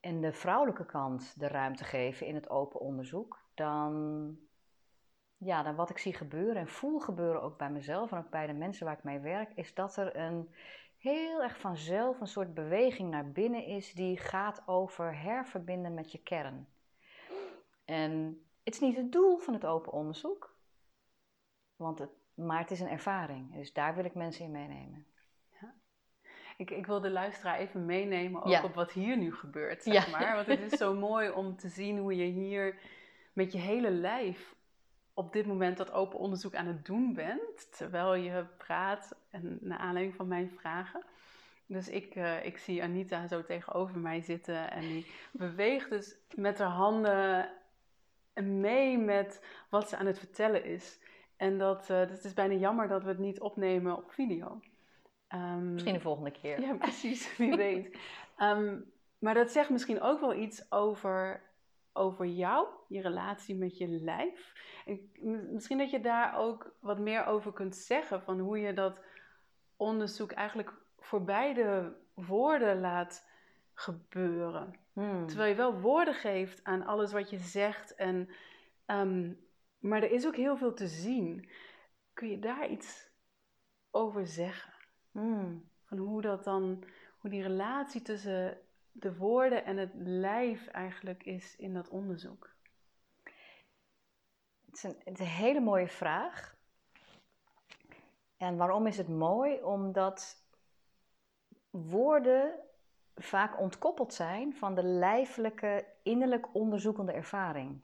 En 0.00 0.20
de 0.20 0.32
vrouwelijke 0.32 0.86
kant 0.86 1.40
de 1.40 1.48
ruimte 1.48 1.84
geven 1.84 2.26
in 2.26 2.34
het 2.34 2.50
open 2.50 2.80
onderzoek, 2.80 3.38
dan, 3.54 4.36
ja, 5.36 5.62
dan 5.62 5.74
wat 5.74 5.90
ik 5.90 5.98
zie 5.98 6.14
gebeuren 6.14 6.56
en 6.56 6.68
voel 6.68 6.98
gebeuren 6.98 7.42
ook 7.42 7.58
bij 7.58 7.70
mezelf 7.70 8.12
en 8.12 8.18
ook 8.18 8.30
bij 8.30 8.46
de 8.46 8.52
mensen 8.52 8.86
waar 8.86 8.96
ik 8.96 9.04
mee 9.04 9.20
werk, 9.20 9.52
is 9.54 9.74
dat 9.74 9.96
er 9.96 10.16
een 10.16 10.54
heel 10.98 11.42
erg 11.42 11.58
vanzelf 11.58 12.20
een 12.20 12.26
soort 12.26 12.54
beweging 12.54 13.10
naar 13.10 13.30
binnen 13.30 13.64
is 13.64 13.92
die 13.92 14.16
gaat 14.16 14.62
over 14.66 15.20
herverbinden 15.20 15.94
met 15.94 16.12
je 16.12 16.22
kern. 16.22 16.68
En 17.84 18.42
het 18.64 18.74
is 18.74 18.80
niet 18.80 18.96
het 18.96 19.12
doel 19.12 19.38
van 19.38 19.54
het 19.54 19.66
open 19.66 19.92
onderzoek, 19.92 20.56
want 21.76 21.98
het, 21.98 22.10
maar 22.34 22.58
het 22.58 22.70
is 22.70 22.80
een 22.80 22.88
ervaring. 22.88 23.54
Dus 23.54 23.72
daar 23.72 23.94
wil 23.94 24.04
ik 24.04 24.14
mensen 24.14 24.44
in 24.44 24.50
meenemen. 24.50 25.06
Ja. 25.60 25.74
Ik, 26.56 26.70
ik 26.70 26.86
wil 26.86 27.00
de 27.00 27.10
luisteraar 27.10 27.58
even 27.58 27.84
meenemen 27.84 28.42
ook 28.42 28.64
op 28.64 28.74
wat 28.74 28.92
hier 28.92 29.16
nu 29.16 29.34
gebeurt, 29.34 29.82
zeg 29.82 30.06
ja. 30.06 30.18
maar. 30.18 30.34
Want 30.34 30.46
het 30.46 30.72
is 30.72 30.78
zo 30.78 30.94
mooi 30.94 31.30
om 31.30 31.56
te 31.56 31.68
zien 31.68 31.98
hoe 31.98 32.16
je 32.16 32.24
hier 32.24 32.78
met 33.32 33.52
je 33.52 33.58
hele 33.58 33.90
lijf 33.90 34.56
op 35.18 35.32
dit 35.32 35.46
moment 35.46 35.76
dat 35.76 35.92
open 35.92 36.18
onderzoek 36.18 36.54
aan 36.54 36.66
het 36.66 36.84
doen 36.84 37.14
bent, 37.14 37.76
terwijl 37.76 38.14
je 38.14 38.44
praat 38.56 39.16
en 39.30 39.58
naar 39.60 39.78
aanleiding 39.78 40.16
van 40.16 40.28
mijn 40.28 40.50
vragen. 40.50 41.02
Dus 41.66 41.88
ik, 41.88 42.14
uh, 42.14 42.44
ik 42.44 42.58
zie 42.58 42.82
Anita 42.82 43.26
zo 43.26 43.44
tegenover 43.44 43.98
mij 43.98 44.20
zitten 44.20 44.70
en 44.70 44.80
die 44.80 45.06
beweegt 45.32 45.90
dus 45.90 46.16
met 46.34 46.58
haar 46.58 46.68
handen 46.68 47.50
mee 48.34 48.98
met 48.98 49.44
wat 49.68 49.88
ze 49.88 49.96
aan 49.96 50.06
het 50.06 50.18
vertellen 50.18 50.64
is. 50.64 50.98
En 51.36 51.58
dat, 51.58 51.82
uh, 51.90 52.08
dat 52.08 52.24
is 52.24 52.34
bijna 52.34 52.54
jammer 52.54 52.88
dat 52.88 53.02
we 53.02 53.08
het 53.08 53.18
niet 53.18 53.40
opnemen 53.40 53.96
op 53.96 54.12
video. 54.12 54.60
Um, 55.34 55.72
misschien 55.72 55.94
de 55.94 56.00
volgende 56.00 56.30
keer. 56.30 56.60
Ja, 56.60 56.74
precies, 56.74 57.36
wie 57.36 57.56
weet. 57.56 57.98
Um, 58.38 58.92
maar 59.24 59.34
dat 59.34 59.50
zegt 59.50 59.70
misschien 59.70 60.00
ook 60.00 60.20
wel 60.20 60.34
iets 60.34 60.72
over 60.72 61.42
over 61.98 62.26
jou, 62.26 62.66
je 62.88 63.00
relatie 63.00 63.56
met 63.56 63.78
je 63.78 63.88
lijf. 63.88 64.52
En 64.86 65.52
misschien 65.52 65.78
dat 65.78 65.90
je 65.90 66.00
daar 66.00 66.38
ook 66.38 66.74
wat 66.80 66.98
meer 66.98 67.26
over 67.26 67.52
kunt 67.52 67.76
zeggen 67.76 68.22
van 68.22 68.38
hoe 68.38 68.58
je 68.58 68.72
dat 68.72 69.00
onderzoek 69.76 70.32
eigenlijk 70.32 70.72
voor 70.98 71.24
beide 71.24 71.96
woorden 72.14 72.80
laat 72.80 73.26
gebeuren. 73.74 74.78
Hmm. 74.92 75.26
Terwijl 75.26 75.50
je 75.50 75.56
wel 75.56 75.80
woorden 75.80 76.14
geeft 76.14 76.64
aan 76.64 76.86
alles 76.86 77.12
wat 77.12 77.30
je 77.30 77.38
zegt. 77.38 77.94
En, 77.94 78.28
um, 78.86 79.46
maar 79.78 80.02
er 80.02 80.10
is 80.10 80.26
ook 80.26 80.36
heel 80.36 80.56
veel 80.56 80.74
te 80.74 80.86
zien. 80.86 81.48
Kun 82.12 82.28
je 82.28 82.38
daar 82.38 82.68
iets 82.68 83.10
over 83.90 84.26
zeggen? 84.26 84.72
Hmm. 85.10 85.70
Van 85.84 85.98
hoe 85.98 86.22
dat 86.22 86.44
dan, 86.44 86.84
hoe 87.18 87.30
die 87.30 87.42
relatie 87.42 88.02
tussen 88.02 88.58
de 89.00 89.16
woorden 89.16 89.64
en 89.64 89.76
het 89.76 89.90
lijf 89.94 90.66
eigenlijk 90.66 91.22
is 91.24 91.56
in 91.56 91.74
dat 91.74 91.88
onderzoek? 91.88 92.56
Het 94.66 94.74
is 94.74 94.82
een, 94.82 95.26
hele 95.26 95.60
mooie 95.60 95.88
vraag. 95.88 96.56
En 98.36 98.56
waarom 98.56 98.86
is 98.86 98.96
het 98.96 99.08
mooi? 99.08 99.62
Omdat 99.62 100.42
woorden 101.70 102.60
vaak 103.14 103.60
ontkoppeld 103.60 104.14
zijn 104.14 104.54
van 104.54 104.74
de 104.74 104.82
lijfelijke, 104.82 105.86
innerlijk 106.02 106.54
onderzoekende 106.54 107.12
ervaring. 107.12 107.80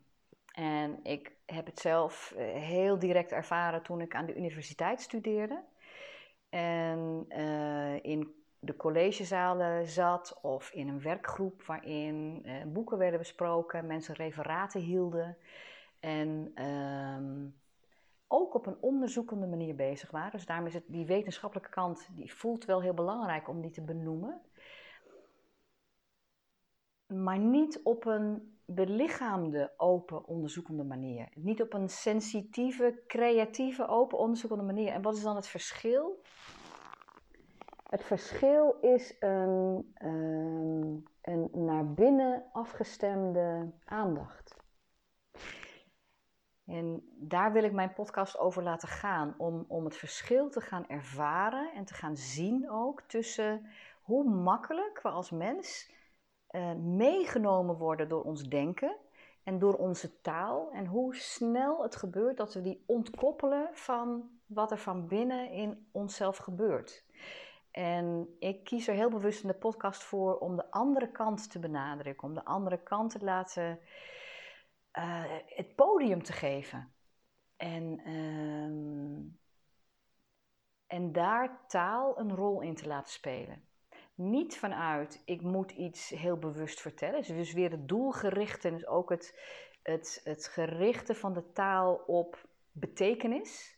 En 0.53 1.05
ik 1.05 1.33
heb 1.47 1.67
het 1.67 1.81
zelf 1.81 2.33
eh, 2.37 2.45
heel 2.53 2.99
direct 2.99 3.33
ervaren 3.33 3.83
toen 3.83 4.01
ik 4.01 4.15
aan 4.15 4.27
de 4.27 4.35
universiteit 4.35 5.01
studeerde. 5.01 5.63
En 6.49 7.25
uh, 7.29 8.05
in 8.05 8.44
de 8.65 8.77
collegezalen 8.77 9.87
zat 9.87 10.39
of 10.43 10.71
in 10.71 10.89
een 10.89 11.03
werkgroep 11.03 11.63
waarin 11.63 12.43
uh, 12.45 12.65
boeken 12.67 12.99
werden 12.99 13.19
besproken, 13.19 13.87
mensen 13.87 14.15
referaten 14.15 14.81
hielden 14.81 15.37
en 16.01 16.51
ehm, 16.55 17.47
ook 18.27 18.55
op 18.55 18.67
een 18.67 18.77
onderzoekende 18.81 19.47
manier 19.47 19.75
bezig 19.75 20.11
waren. 20.11 20.33
Dus 20.33 20.47
daarom 20.47 20.67
is 20.67 20.75
het, 20.75 20.85
die 20.87 21.07
wetenschappelijke 21.07 21.71
kant, 21.71 22.09
die 22.13 22.35
voelt 22.35 22.65
wel 22.65 22.83
heel 22.83 22.95
belangrijk 22.95 23.49
om 23.49 23.61
die 23.61 23.71
te 23.71 23.83
benoemen. 23.83 24.41
Maar 27.07 27.39
niet 27.39 27.81
op 27.83 28.05
een 28.05 28.59
belichaamde, 28.65 29.73
open, 29.77 30.27
onderzoekende 30.27 30.85
manier. 30.85 31.29
Niet 31.35 31.63
op 31.63 31.73
een 31.73 31.89
sensitieve, 31.89 33.03
creatieve, 33.07 33.89
open, 33.89 34.19
onderzoekende 34.19 34.65
manier. 34.65 34.93
En 34.93 35.03
wat 35.03 35.17
is 35.17 35.23
dan 35.23 35.37
het 35.37 35.49
verschil? 35.49 36.23
Het 37.95 38.05
verschil 38.05 38.77
is 38.81 39.17
een, 39.21 39.93
ehm, 39.95 40.97
een 41.21 41.65
naar 41.65 41.93
binnen 41.93 42.45
afgestemde 42.53 43.73
aandacht. 43.85 44.57
En 46.67 47.13
daar 47.15 47.53
wil 47.53 47.65
ik 47.65 47.73
mijn 47.73 47.93
podcast 47.93 48.39
over 48.39 48.63
laten 48.63 48.89
gaan, 48.89 49.35
om, 49.39 49.65
om 49.69 49.85
het 49.85 49.97
verschil 49.97 50.51
te 50.51 50.61
gaan 50.61 50.89
ervaren 50.89 51.73
en 51.75 51.85
te 51.85 51.95
gaan 51.95 52.17
zien 52.17 52.71
ook 52.71 53.03
tussen 53.03 53.67
hoe 54.03 54.25
makkelijk 54.25 55.03
we 55.03 55.09
als 55.09 55.31
mens 55.31 55.93
uh, 56.51 56.73
meegenomen 56.75 57.77
worden 57.77 58.09
door 58.09 58.23
ons 58.23 58.43
denken 58.49 58.97
en 59.43 59.59
door 59.59 59.75
onze 59.75 60.21
taal 60.21 60.71
en 60.73 60.87
hoe 60.87 61.15
snel 61.17 61.83
het 61.83 61.97
gebeurt 61.97 62.37
dat 62.37 62.55
we 62.55 62.61
die 62.61 62.85
ontkoppelen 62.87 63.69
van 63.73 64.31
wat 64.47 64.71
er 64.71 64.79
van 64.79 65.07
binnen 65.07 65.51
in 65.51 65.89
onszelf 65.93 66.37
gebeurt. 66.37 67.05
En 67.75 68.37
ik 68.39 68.65
kies 68.65 68.89
er 68.89 68.95
heel 68.95 69.11
bewust 69.11 69.43
in 69.43 69.49
de 69.49 69.55
podcast 69.55 70.03
voor 70.03 70.39
om 70.39 70.57
de 70.57 70.71
andere 70.71 71.11
kant 71.11 71.51
te 71.51 71.59
benadrukken, 71.59 72.29
om 72.29 72.35
de 72.35 72.45
andere 72.45 72.83
kant 72.83 73.11
te 73.11 73.25
laten, 73.25 73.79
uh, 74.99 75.25
het 75.47 75.75
podium 75.75 76.23
te 76.23 76.33
geven. 76.33 76.95
En, 77.57 78.09
uh, 78.09 79.33
en 80.87 81.13
daar 81.13 81.67
taal 81.67 82.19
een 82.19 82.35
rol 82.35 82.61
in 82.61 82.75
te 82.75 82.87
laten 82.87 83.13
spelen. 83.13 83.69
Niet 84.15 84.59
vanuit, 84.59 85.23
ik 85.25 85.43
moet 85.43 85.71
iets 85.71 86.09
heel 86.09 86.39
bewust 86.39 86.81
vertellen. 86.81 87.23
Dus 87.23 87.53
weer 87.53 87.71
het 87.71 87.89
doelgerichte, 87.89 88.71
dus 88.71 88.87
ook 88.87 89.11
het, 89.11 89.41
het, 89.83 90.21
het 90.25 90.47
gerichte 90.47 91.15
van 91.15 91.33
de 91.33 91.53
taal 91.53 91.95
op 91.95 92.49
betekenis. 92.73 93.74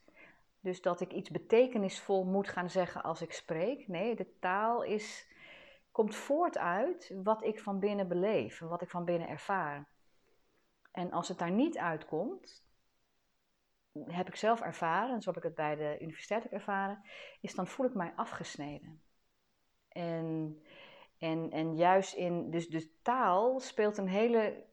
Dus 0.66 0.80
dat 0.80 1.00
ik 1.00 1.12
iets 1.12 1.30
betekenisvol 1.30 2.24
moet 2.24 2.48
gaan 2.48 2.70
zeggen 2.70 3.02
als 3.02 3.22
ik 3.22 3.32
spreek. 3.32 3.88
Nee, 3.88 4.16
de 4.16 4.38
taal 4.38 4.82
is, 4.82 5.28
komt 5.90 6.14
voort 6.14 6.58
uit 6.58 7.14
wat 7.22 7.44
ik 7.44 7.60
van 7.60 7.78
binnen 7.78 8.08
beleef, 8.08 8.58
wat 8.58 8.82
ik 8.82 8.90
van 8.90 9.04
binnen 9.04 9.28
ervaar. 9.28 9.88
En 10.92 11.12
als 11.12 11.28
het 11.28 11.38
daar 11.38 11.50
niet 11.50 11.78
uitkomt, 11.78 12.66
heb 14.06 14.28
ik 14.28 14.36
zelf 14.36 14.60
ervaren, 14.60 15.22
zo 15.22 15.28
heb 15.28 15.38
ik 15.38 15.44
het 15.44 15.54
bij 15.54 15.76
de 15.76 15.98
universiteit 16.00 16.44
ook 16.44 16.52
ervaren, 16.52 17.02
is 17.40 17.54
dan 17.54 17.66
voel 17.66 17.86
ik 17.86 17.94
mij 17.94 18.12
afgesneden. 18.16 19.02
En, 19.88 20.58
en, 21.18 21.50
en 21.50 21.76
juist 21.76 22.14
in, 22.14 22.50
dus, 22.50 22.68
dus 22.68 22.88
taal 23.02 23.60
speelt 23.60 23.96
een 23.96 24.08
hele. 24.08 24.64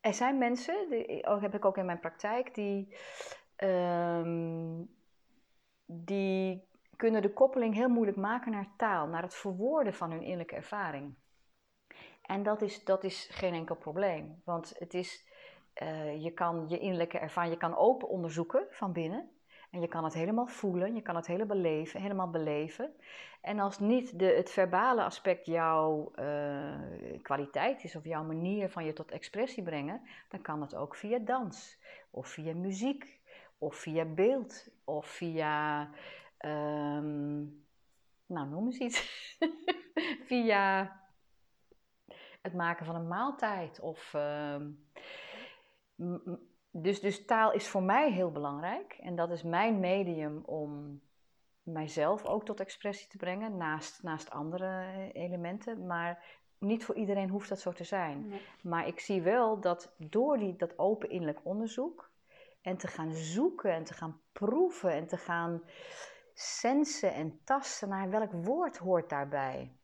Er 0.00 0.14
zijn 0.14 0.38
mensen, 0.38 0.90
die, 0.90 1.26
heb 1.40 1.54
ik 1.54 1.64
ook 1.64 1.76
in 1.76 1.86
mijn 1.86 2.00
praktijk, 2.00 2.54
die 2.54 2.96
Ehm, 3.62 4.82
die 5.86 6.68
kunnen 6.96 7.22
de 7.22 7.32
koppeling 7.32 7.74
heel 7.74 7.88
moeilijk 7.88 8.16
maken 8.16 8.52
naar 8.52 8.72
taal, 8.76 9.06
naar 9.06 9.22
het 9.22 9.34
verwoorden 9.34 9.94
van 9.94 10.10
hun 10.10 10.20
innerlijke 10.20 10.54
ervaring. 10.54 11.14
En 12.22 12.42
dat 12.42 12.62
is, 12.62 12.84
dat 12.84 13.04
is 13.04 13.28
geen 13.30 13.54
enkel 13.54 13.76
probleem, 13.76 14.42
want 14.44 14.74
het 14.78 14.94
is, 14.94 15.26
uh, 15.82 16.22
je 16.22 16.30
kan 16.30 16.64
je 16.68 16.78
innerlijke 16.78 17.18
ervaring, 17.18 17.52
je 17.52 17.60
kan 17.60 17.76
open 17.76 18.08
onderzoeken 18.08 18.66
van 18.70 18.92
binnen. 18.92 19.30
En 19.70 19.80
je 19.80 19.88
kan 19.88 20.04
het 20.04 20.14
helemaal 20.14 20.46
voelen, 20.46 20.94
je 20.94 21.02
kan 21.02 21.16
het 21.16 21.26
helemaal 21.26 21.56
beleven, 21.56 22.00
helemaal 22.00 22.30
beleven. 22.30 22.94
En 23.40 23.58
als 23.58 23.78
niet 23.78 24.18
de, 24.18 24.24
het 24.24 24.50
verbale 24.50 25.04
aspect 25.04 25.46
jouw 25.46 26.12
uh, 26.16 27.22
kwaliteit 27.22 27.84
is 27.84 27.96
of 27.96 28.04
jouw 28.04 28.24
manier 28.24 28.68
van 28.68 28.84
je 28.84 28.92
tot 28.92 29.10
expressie 29.10 29.62
brengen, 29.62 30.02
dan 30.28 30.42
kan 30.42 30.60
het 30.60 30.74
ook 30.74 30.94
via 30.94 31.18
dans 31.18 31.78
of 32.10 32.28
via 32.28 32.54
muziek 32.54 33.20
of 33.62 33.76
via 33.76 34.04
beeld, 34.04 34.68
of 34.84 35.06
via, 35.06 35.90
um, 36.38 37.64
nou 38.26 38.48
noem 38.48 38.66
eens 38.66 38.78
iets, 38.78 39.00
via 40.30 40.92
het 42.40 42.54
maken 42.54 42.86
van 42.86 42.94
een 42.94 43.08
maaltijd. 43.08 43.80
Of, 43.80 44.14
um, 44.16 44.86
dus, 46.70 47.00
dus 47.00 47.24
taal 47.24 47.52
is 47.52 47.68
voor 47.68 47.82
mij 47.82 48.12
heel 48.12 48.32
belangrijk 48.32 48.96
en 49.00 49.16
dat 49.16 49.30
is 49.30 49.42
mijn 49.42 49.80
medium 49.80 50.42
om 50.44 51.00
mijzelf 51.62 52.24
ook 52.24 52.44
tot 52.44 52.60
expressie 52.60 53.08
te 53.08 53.16
brengen, 53.16 53.56
naast, 53.56 54.02
naast 54.02 54.30
andere 54.30 55.10
elementen. 55.12 55.86
Maar 55.86 56.24
niet 56.58 56.84
voor 56.84 56.94
iedereen 56.94 57.28
hoeft 57.28 57.48
dat 57.48 57.60
zo 57.60 57.72
te 57.72 57.84
zijn. 57.84 58.32
Maar 58.62 58.86
ik 58.86 59.00
zie 59.00 59.22
wel 59.22 59.60
dat 59.60 59.94
door 59.96 60.38
die, 60.38 60.56
dat 60.56 60.78
open 60.78 61.10
innerlijk 61.10 61.40
onderzoek 61.42 62.11
en 62.62 62.76
te 62.76 62.86
gaan 62.86 63.12
zoeken 63.12 63.72
en 63.72 63.84
te 63.84 63.94
gaan 63.94 64.20
proeven 64.32 64.92
en 64.92 65.06
te 65.06 65.16
gaan 65.16 65.62
sensen 66.34 67.14
en 67.14 67.40
tasten 67.44 67.88
naar 67.88 68.10
welk 68.10 68.32
woord 68.32 68.76
hoort 68.76 69.10
daarbij. 69.10 69.76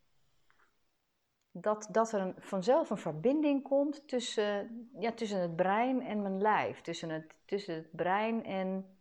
Dat, 1.51 1.87
dat 1.91 2.11
er 2.11 2.33
vanzelf 2.37 2.89
een 2.89 2.97
verbinding 2.97 3.63
komt 3.63 4.07
tussen, 4.07 4.89
ja, 4.99 5.11
tussen 5.11 5.39
het 5.41 5.55
brein 5.55 6.01
en 6.01 6.21
mijn 6.21 6.41
lijf. 6.41 6.81
Tussen 6.81 7.09
het, 7.09 7.35
tussen 7.45 7.75
het 7.75 7.91
brein 7.91 8.43
en 8.43 8.99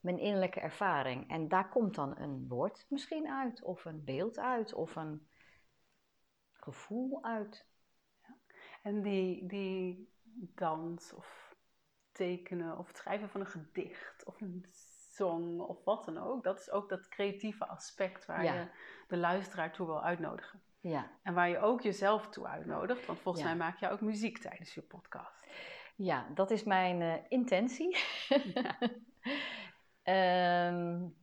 mijn 0.00 0.18
innerlijke 0.18 0.60
ervaring. 0.60 1.30
En 1.30 1.48
daar 1.48 1.68
komt 1.68 1.94
dan 1.94 2.18
een 2.18 2.48
woord 2.48 2.86
misschien 2.88 3.28
uit, 3.28 3.62
of 3.62 3.84
een 3.84 4.04
beeld 4.04 4.38
uit, 4.38 4.74
of 4.74 4.96
een 4.96 5.28
gevoel 6.52 7.24
uit. 7.24 7.66
Ja. 8.22 8.36
En 8.82 9.02
die, 9.02 9.46
die 9.46 10.12
dans 10.54 11.12
of 11.12 11.43
tekenen 12.14 12.78
of 12.78 12.86
het 12.86 12.96
schrijven 12.96 13.28
van 13.28 13.40
een 13.40 13.46
gedicht 13.46 14.24
of 14.24 14.40
een 14.40 14.66
song 15.14 15.60
of 15.60 15.84
wat 15.84 16.04
dan 16.04 16.18
ook. 16.18 16.42
Dat 16.42 16.58
is 16.58 16.70
ook 16.70 16.88
dat 16.88 17.08
creatieve 17.08 17.66
aspect 17.66 18.26
waar 18.26 18.44
je 18.44 18.66
de 19.08 19.16
luisteraar 19.16 19.72
toe 19.72 19.86
wil 19.86 20.02
uitnodigen. 20.02 20.60
Ja. 20.80 21.10
En 21.22 21.34
waar 21.34 21.48
je 21.48 21.58
ook 21.58 21.80
jezelf 21.80 22.28
toe 22.28 22.46
uitnodigt, 22.46 23.06
want 23.06 23.20
volgens 23.20 23.44
mij 23.44 23.56
maak 23.56 23.78
je 23.78 23.88
ook 23.88 24.00
muziek 24.00 24.38
tijdens 24.38 24.74
je 24.74 24.82
podcast. 24.82 25.46
Ja, 25.96 26.26
dat 26.34 26.50
is 26.50 26.64
mijn 26.64 27.00
uh, 27.00 27.14
intentie. 27.28 27.96
ja, 28.54 28.78
um, 30.68 31.16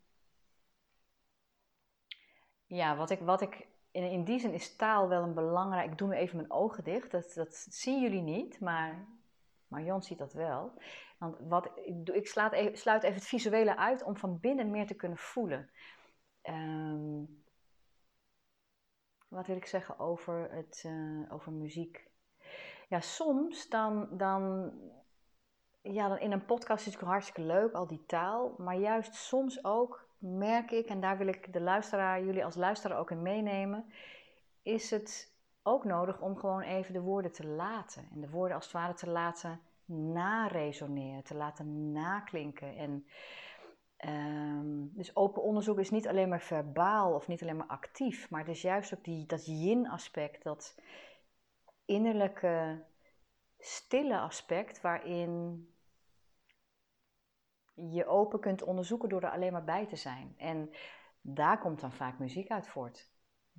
ja 2.65 2.95
wat, 2.95 3.09
ik, 3.09 3.19
wat 3.19 3.41
ik 3.41 3.67
in, 3.91 4.11
in 4.11 4.23
die 4.23 4.39
zin 4.39 4.53
is 4.53 4.75
taal 4.75 5.07
wel 5.07 5.23
een 5.23 5.33
belangrijk. 5.33 5.91
Ik 5.91 5.97
doe 5.97 6.07
nu 6.07 6.15
even 6.15 6.35
mijn 6.37 6.51
ogen 6.51 6.83
dicht, 6.83 7.11
dat, 7.11 7.33
dat 7.33 7.55
zien 7.69 8.01
jullie 8.01 8.21
niet, 8.21 8.59
maar 8.59 9.05
Marion 9.71 10.01
ziet 10.01 10.17
dat 10.17 10.33
wel. 10.33 10.73
Want 11.17 11.37
wat, 11.39 11.71
ik, 11.75 12.09
ik 12.09 12.27
sluit, 12.27 12.51
even, 12.51 12.77
sluit 12.77 13.03
even 13.03 13.15
het 13.15 13.27
visuele 13.27 13.77
uit 13.77 14.03
om 14.03 14.17
van 14.17 14.39
binnen 14.39 14.71
meer 14.71 14.87
te 14.87 14.93
kunnen 14.93 15.17
voelen. 15.17 15.69
Um, 16.43 17.43
wat 19.27 19.47
wil 19.47 19.55
ik 19.55 19.65
zeggen 19.65 19.99
over, 19.99 20.51
het, 20.51 20.83
uh, 20.85 21.33
over 21.33 21.51
muziek? 21.51 22.09
Ja, 22.87 22.99
soms 22.99 23.69
dan, 23.69 24.17
dan, 24.17 24.71
ja, 25.81 26.07
dan 26.07 26.19
in 26.19 26.31
een 26.31 26.45
podcast 26.45 26.87
is 26.87 26.93
het 26.93 27.01
hartstikke 27.01 27.41
leuk, 27.41 27.73
al 27.73 27.87
die 27.87 28.05
taal. 28.05 28.55
Maar 28.57 28.75
juist 28.75 29.13
soms 29.13 29.63
ook 29.63 30.09
merk 30.17 30.71
ik, 30.71 30.85
en 30.85 31.01
daar 31.01 31.17
wil 31.17 31.27
ik 31.27 31.53
de 31.53 31.61
luisteraar, 31.61 32.23
jullie 32.23 32.45
als 32.45 32.55
luisteraar 32.55 32.99
ook 32.99 33.11
in 33.11 33.21
meenemen, 33.21 33.91
is 34.61 34.91
het 34.91 35.30
ook 35.63 35.83
nodig 35.83 36.21
om 36.21 36.37
gewoon 36.37 36.61
even 36.61 36.93
de 36.93 37.01
woorden 37.01 37.31
te 37.31 37.47
laten. 37.47 38.07
En 38.13 38.21
de 38.21 38.29
woorden 38.29 38.55
als 38.55 38.65
het 38.65 38.73
ware 38.73 38.93
te 38.93 39.09
laten 39.09 39.61
naresoneren, 39.85 41.23
te 41.23 41.35
laten 41.35 41.91
naklinken. 41.91 42.75
En, 42.75 43.05
um, 44.09 44.91
dus 44.93 45.15
open 45.15 45.41
onderzoek 45.43 45.79
is 45.79 45.89
niet 45.89 46.07
alleen 46.07 46.29
maar 46.29 46.41
verbaal 46.41 47.13
of 47.13 47.27
niet 47.27 47.41
alleen 47.41 47.57
maar 47.57 47.67
actief, 47.67 48.29
maar 48.29 48.39
het 48.39 48.49
is 48.49 48.61
juist 48.61 48.93
ook 48.93 49.03
die, 49.03 49.25
dat 49.25 49.45
yin-aspect, 49.45 50.43
dat 50.43 50.79
innerlijke 51.85 52.83
stille 53.59 54.19
aspect 54.19 54.81
waarin 54.81 55.65
je 57.73 58.05
open 58.05 58.39
kunt 58.39 58.63
onderzoeken 58.63 59.09
door 59.09 59.21
er 59.21 59.31
alleen 59.31 59.51
maar 59.51 59.63
bij 59.63 59.87
te 59.87 59.95
zijn. 59.95 60.33
En 60.37 60.69
daar 61.21 61.59
komt 61.59 61.79
dan 61.79 61.91
vaak 61.91 62.19
muziek 62.19 62.49
uit 62.49 62.67
voort 62.67 63.10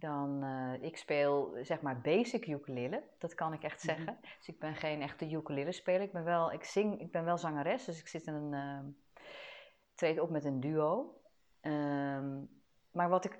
dan 0.02 0.44
uh, 0.44 0.82
ik 0.82 0.96
speel 0.96 1.56
zeg 1.62 1.80
maar 1.80 2.00
basic 2.00 2.46
ukulele, 2.46 3.02
dat 3.18 3.34
kan 3.34 3.52
ik 3.52 3.62
echt 3.62 3.84
mhm. 3.84 3.94
zeggen. 3.94 4.18
Dus 4.38 4.48
ik 4.48 4.58
ben 4.58 4.74
geen 4.74 5.02
echte 5.02 5.30
ukulele 5.30 5.72
speler. 5.72 6.00
Ik 6.00 6.12
ben 6.12 6.24
wel, 6.24 6.52
ik 6.52 6.64
zing, 6.64 7.00
ik 7.00 7.10
ben 7.10 7.24
wel 7.24 7.38
zangeres, 7.38 7.84
dus 7.84 8.00
ik 8.00 8.08
zit 8.08 8.26
in 8.26 8.34
een 8.34 8.52
uh, 8.52 8.92
treed 9.94 10.20
op 10.20 10.30
met 10.30 10.44
een 10.44 10.60
duo. 10.60 11.20
Um, 11.60 12.62
maar 12.90 13.08
wat 13.08 13.24
ik 13.24 13.38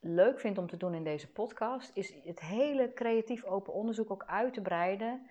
leuk 0.00 0.40
vind 0.40 0.58
om 0.58 0.66
te 0.66 0.76
doen 0.76 0.94
in 0.94 1.04
deze 1.04 1.32
podcast, 1.32 1.90
is 1.96 2.14
het 2.24 2.40
hele 2.40 2.92
creatief 2.92 3.44
open 3.44 3.72
onderzoek 3.72 4.10
ook 4.10 4.24
uit 4.24 4.54
te 4.54 4.62
breiden 4.62 5.30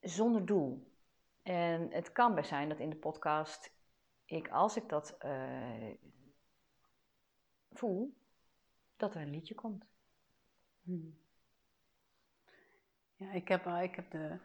zonder 0.00 0.46
doel. 0.46 0.92
En 1.42 1.92
het 1.92 2.12
kan 2.12 2.34
best 2.34 2.48
zijn 2.48 2.68
dat 2.68 2.78
in 2.78 2.90
de 2.90 2.96
podcast 2.96 3.72
ik, 4.24 4.48
als 4.48 4.76
ik 4.76 4.88
dat 4.88 5.16
uh, 5.24 5.94
voel, 7.72 8.14
dat 9.04 9.14
er 9.14 9.22
een 9.22 9.30
liedje 9.30 9.54
komt. 9.54 9.84
Hmm. 10.82 11.18
Ja, 13.16 13.32
ik 13.32 13.48
heb, 13.48 13.66
ik 13.66 13.94
heb 13.94 14.10
de 14.10 14.38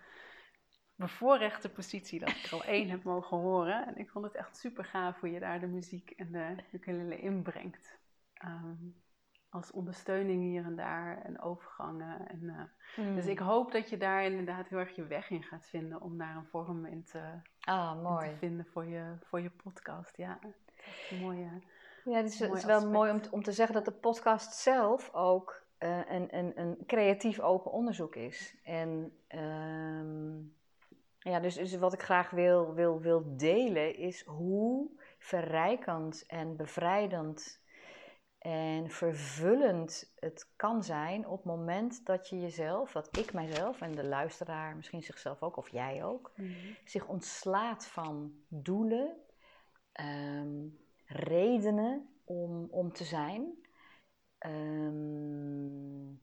bevoorrechte 0.96 1.70
positie 1.70 2.20
dat 2.20 2.30
ik 2.30 2.44
er 2.44 2.54
al 2.54 2.63
één 2.63 2.89
heb 2.89 3.04
mogen 3.04 3.38
horen. 3.38 3.88
En 3.88 3.98
ik 3.98 4.10
vond 4.10 4.25
het 4.25 4.36
echt 4.36 4.58
super 4.58 4.86
gaaf 4.86 5.20
hoe 5.20 5.32
je 5.32 5.39
daar 5.39 5.60
de 5.60 5.68
muziek 5.68 6.10
en 6.10 6.32
de 6.32 6.56
ukulele 6.72 7.20
inbrengt. 7.20 7.98
Um, 8.46 9.01
als 9.50 9.72
ondersteuning 9.72 10.44
hier 10.44 10.63
en 10.63 10.75
daar 10.75 11.22
en 11.22 11.42
overgangen. 11.42 12.28
En, 12.28 12.70
uh, 12.96 13.16
Dus 13.16 13.25
ik 13.25 13.39
hoop 13.39 13.72
dat 13.72 13.89
je 13.89 13.98
daar 13.98 14.24
inderdaad 14.24 14.68
heel 14.68 14.80
erg 14.80 14.96
je 14.96 15.08
weg 15.08 15.30
in 15.30 15.44
gaat 15.44 15.68
vinden 15.68 16.01
om 16.01 16.18
daar 16.18 16.36
een 16.36 16.48
vorm 16.48 16.86
in 16.86 17.04
te, 17.04 17.42
ah, 17.60 18.01
mooi. 18.04 18.25
In 18.28 18.34
te 18.34 18.38
vinden 18.38 18.66
voor 18.66 18.86
je, 18.86 19.18
voor 19.24 19.42
je 19.42 19.50
podcast. 19.50 20.18
Ja, 20.18 20.39
dat 20.42 20.54
is 20.86 21.12
een 21.12 21.20
mooie. 21.20 21.50
Ja, 22.06 22.15
het 22.15 22.25
is, 22.25 22.39
het 22.39 22.53
is 22.53 22.65
wel 22.65 22.89
mooi 22.89 23.12
om, 23.12 23.22
om 23.32 23.44
te 23.44 23.51
zeggen 23.51 23.75
dat 23.75 23.86
de 23.86 23.91
podcast 23.91 24.53
zelf 24.53 25.13
ook 25.13 25.68
uh, 25.79 26.00
een, 26.10 26.38
een, 26.38 26.60
een 26.60 26.77
creatief 26.86 27.39
open 27.39 27.72
onderzoek 27.72 28.15
is. 28.15 28.56
En 28.63 29.18
um, 29.36 30.56
ja, 31.20 31.39
dus, 31.39 31.56
dus 31.56 31.77
wat 31.77 31.94
ik 31.94 32.01
graag 32.01 32.29
wil, 32.29 32.74
wil, 32.74 33.00
wil 33.00 33.38
delen 33.38 33.96
is 33.96 34.25
hoe 34.25 34.89
verrijkend 35.18 36.25
en 36.27 36.56
bevrijdend 36.56 37.60
en 38.39 38.89
vervullend 38.89 40.13
het 40.20 40.51
kan 40.56 40.84
zijn 40.84 41.27
op 41.27 41.38
het 41.38 41.46
moment 41.46 42.06
dat 42.06 42.29
je 42.29 42.39
jezelf, 42.39 42.91
dat 42.91 43.18
ik 43.18 43.34
mijzelf 43.34 43.82
en 43.82 43.91
de 43.91 44.03
luisteraar 44.03 44.75
misschien 44.75 45.03
zichzelf 45.03 45.44
ook, 45.44 45.58
of 45.58 45.70
jij 45.70 46.03
ook, 46.03 46.32
mhm. 46.36 46.51
zich 46.86 47.08
ontslaat 47.08 47.88
van 47.88 48.34
doelen, 48.48 49.15
ehm, 49.91 50.68
redenen 51.10 52.10
om, 52.24 52.68
om 52.72 52.94
te 52.94 53.04
zijn, 53.04 53.68
um, 54.46 56.22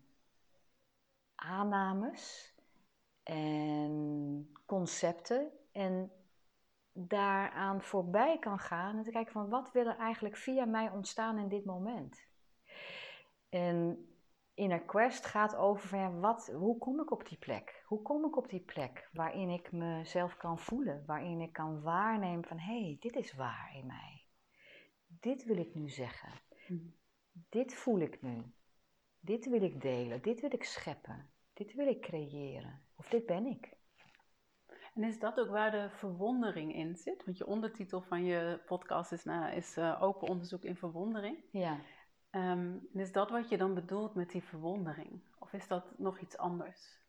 aannames 1.34 2.54
en 3.22 4.52
concepten 4.66 5.50
en 5.72 6.12
daaraan 6.92 7.82
voorbij 7.82 8.38
kan 8.38 8.58
gaan 8.58 8.96
en 8.96 9.02
te 9.02 9.10
kijken 9.10 9.32
van 9.32 9.48
wat 9.48 9.72
wil 9.72 9.86
er 9.86 9.96
eigenlijk 9.96 10.36
via 10.36 10.64
mij 10.64 10.90
ontstaan 10.90 11.38
in 11.38 11.48
dit 11.48 11.64
moment. 11.64 12.26
En 13.48 14.08
Inner 14.54 14.80
Quest 14.80 15.26
gaat 15.26 15.56
over 15.56 15.88
van 15.88 16.20
wat, 16.20 16.52
hoe 16.54 16.78
kom 16.78 17.00
ik 17.00 17.10
op 17.10 17.28
die 17.28 17.38
plek? 17.38 17.82
Hoe 17.86 18.02
kom 18.02 18.24
ik 18.24 18.36
op 18.36 18.48
die 18.48 18.60
plek 18.60 19.08
waarin 19.12 19.48
ik 19.48 19.72
mezelf 19.72 20.36
kan 20.36 20.58
voelen, 20.58 21.02
waarin 21.06 21.40
ik 21.40 21.52
kan 21.52 21.82
waarnemen 21.82 22.44
van 22.44 22.58
hé, 22.58 22.80
hey, 22.80 22.96
dit 23.00 23.16
is 23.16 23.34
waar 23.34 23.72
in 23.74 23.86
mij. 23.86 24.15
Dit 25.20 25.44
wil 25.44 25.56
ik 25.56 25.74
nu 25.74 25.88
zeggen. 25.88 26.32
Hmm. 26.66 26.94
Dit 27.48 27.74
voel 27.74 28.00
ik 28.00 28.22
nu. 28.22 28.42
Dit 29.20 29.48
wil 29.48 29.62
ik 29.62 29.80
delen. 29.80 30.22
Dit 30.22 30.40
wil 30.40 30.52
ik 30.52 30.64
scheppen. 30.64 31.30
Dit 31.52 31.74
wil 31.74 31.86
ik 31.86 32.00
creëren. 32.00 32.82
Of 32.96 33.08
dit 33.08 33.26
ben 33.26 33.46
ik. 33.46 33.76
En 34.94 35.04
is 35.04 35.18
dat 35.18 35.38
ook 35.38 35.48
waar 35.48 35.70
de 35.70 35.90
verwondering 35.90 36.74
in 36.74 36.96
zit? 36.96 37.24
Want 37.24 37.38
je 37.38 37.46
ondertitel 37.46 38.00
van 38.00 38.24
je 38.24 38.60
podcast 38.66 39.12
is, 39.12 39.24
nou, 39.24 39.52
is 39.52 39.76
uh, 39.76 40.02
Open 40.02 40.28
onderzoek 40.28 40.62
in 40.62 40.76
verwondering. 40.76 41.38
Ja. 41.50 41.72
Um, 42.30 42.88
en 42.92 43.00
is 43.00 43.12
dat 43.12 43.30
wat 43.30 43.48
je 43.48 43.56
dan 43.56 43.74
bedoelt 43.74 44.14
met 44.14 44.30
die 44.30 44.42
verwondering? 44.42 45.20
Of 45.38 45.52
is 45.52 45.68
dat 45.68 45.98
nog 45.98 46.18
iets 46.20 46.36
anders? 46.36 47.00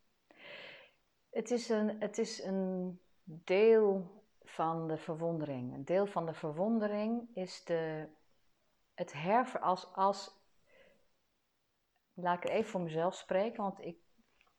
Het 1.30 1.52
is 1.52 1.70
een, 1.70 2.02
het 2.02 2.18
is 2.18 2.44
een 2.44 3.00
deel 3.24 4.17
van 4.50 4.88
de 4.88 4.98
verwondering. 4.98 5.74
Een 5.74 5.86
deel 5.86 6.06
van 6.06 6.26
de 6.26 6.34
verwondering 6.34 7.36
is 7.36 7.64
de, 7.64 8.08
het 8.94 9.14
herver 9.14 9.60
als, 9.60 9.94
als. 9.94 10.36
Laat 12.14 12.44
ik 12.44 12.50
even 12.50 12.70
voor 12.70 12.82
mezelf 12.82 13.16
spreken, 13.16 13.64
want 13.64 13.80
ik 13.80 13.98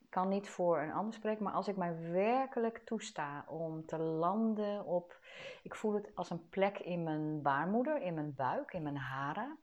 kan 0.09 0.29
niet 0.29 0.49
voor 0.49 0.81
een 0.81 0.93
ander 0.93 1.15
spreken, 1.15 1.45
maar 1.45 1.53
als 1.53 1.69
ik 1.69 1.77
mij 1.77 2.11
werkelijk 2.11 2.79
toesta 2.79 3.45
om 3.49 3.87
te 3.87 3.99
landen 3.99 4.85
op. 4.85 5.21
Ik 5.63 5.75
voel 5.75 5.95
het 5.95 6.15
als 6.15 6.31
een 6.31 6.49
plek 6.49 6.79
in 6.79 7.03
mijn 7.03 7.43
baarmoeder, 7.43 8.03
in 8.03 8.15
mijn 8.15 8.35
buik, 8.35 8.73
in 8.73 8.83
mijn 8.83 8.97
haren. 8.97 9.59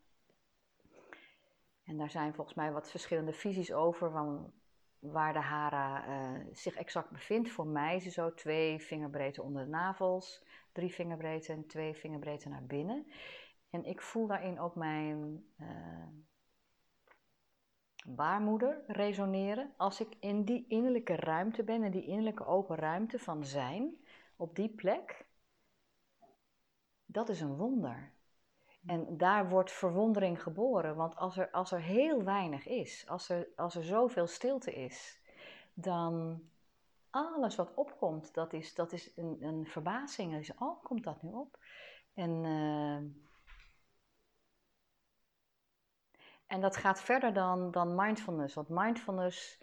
En 1.84 1.98
daar 1.98 2.10
zijn 2.10 2.34
volgens 2.34 2.56
mij 2.56 2.72
wat 2.72 2.90
verschillende 2.90 3.34
visies 3.34 3.74
over 3.74 4.12
van 4.12 4.54
waar 5.12 5.34
de 5.34 5.40
hara 5.40 6.08
uh, 6.08 6.46
zich 6.54 6.76
exact 6.76 7.10
bevindt. 7.10 7.50
Voor 7.50 7.68
mij 7.68 7.96
is 7.96 8.06
het 8.06 8.14
zo 8.14 8.34
twee 8.34 8.80
vingerbreedte 8.80 9.42
onder 9.42 9.64
de 9.64 9.70
navels, 9.70 10.44
drie 10.72 10.94
vingerbreedte 10.94 11.52
en 11.52 11.68
twee 11.68 11.94
vingerbreedte 11.94 12.50
naar 12.50 12.66
binnen. 12.66 13.08
En 13.70 13.84
ik 13.84 14.02
voel 14.02 14.28
daarin 14.28 14.60
ook 14.60 14.76
mijn. 14.76 15.46
Uh, 15.60 16.08
baarmoeder 18.06 18.84
resoneren. 18.88 19.74
Als 19.78 20.00
ik 20.00 20.16
in 20.20 20.44
die 20.44 20.66
innerlijke 20.68 21.16
ruimte 21.16 21.64
ben, 21.64 21.84
in 21.84 21.92
die 21.92 22.06
innerlijke 22.06 22.46
open 22.46 22.76
ruimte 22.76 23.20
van 23.20 23.46
zijn, 23.46 23.96
op 24.36 24.56
die 24.56 24.70
plek, 24.70 25.26
dat 27.06 27.30
is 27.30 27.42
een 27.42 27.56
wonder. 27.56 28.12
En 28.88 29.18
daar 29.18 29.50
wordt 29.50 29.72
verwondering 29.72 30.44
geboren, 30.44 30.96
want 30.96 31.16
als 31.16 31.38
er, 31.38 31.52
als 31.52 31.72
er 31.72 31.82
heel 31.82 32.24
weinig 32.24 32.68
is, 32.68 33.06
als 33.08 33.30
er, 33.30 33.48
als 33.56 33.76
er 33.76 33.84
zoveel 33.84 34.28
stilte 34.28 34.74
is, 34.74 35.22
dan 35.74 36.42
alles 37.10 37.56
wat 37.56 37.74
opkomt, 37.74 38.34
dat 38.34 38.54
is, 38.54 38.74
dat 38.74 38.92
is 38.92 39.12
een, 39.16 39.38
een 39.40 39.66
verbazing. 39.66 40.32
Dat 40.32 40.42
is, 40.42 40.54
oh, 40.58 40.84
komt 40.84 41.04
dat 41.04 41.22
nu 41.22 41.32
op? 41.32 41.60
En 42.14 42.44
uh, 42.44 42.98
En 46.48 46.62
dat 46.62 46.78
gaat 46.78 47.02
verder 47.02 47.34
dan, 47.34 47.72
dan 47.72 47.96
mindfulness. 47.96 48.54
Want 48.54 48.70
mindfulness 48.70 49.62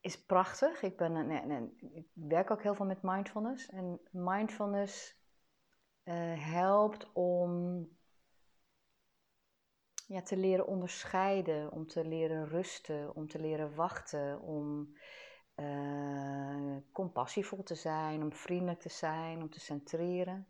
is 0.00 0.24
prachtig. 0.24 0.82
Ik, 0.82 0.96
ben, 0.96 1.26
nee, 1.26 1.40
nee, 1.46 1.76
ik 1.92 2.06
werk 2.12 2.50
ook 2.50 2.62
heel 2.62 2.74
veel 2.74 2.86
met 2.86 3.02
mindfulness. 3.02 3.70
En 3.70 4.00
mindfulness 4.10 5.22
uh, 6.04 6.14
helpt 6.52 7.12
om 7.12 7.88
ja, 10.06 10.22
te 10.22 10.36
leren 10.36 10.66
onderscheiden, 10.66 11.72
om 11.72 11.86
te 11.86 12.04
leren 12.04 12.48
rusten, 12.48 13.14
om 13.14 13.28
te 13.28 13.40
leren 13.40 13.74
wachten, 13.74 14.40
om 14.40 14.96
uh, 15.56 16.76
compassievol 16.92 17.62
te 17.62 17.74
zijn, 17.74 18.22
om 18.22 18.32
vriendelijk 18.32 18.80
te 18.80 18.88
zijn, 18.88 19.42
om 19.42 19.50
te 19.50 19.60
centreren. 19.60 20.48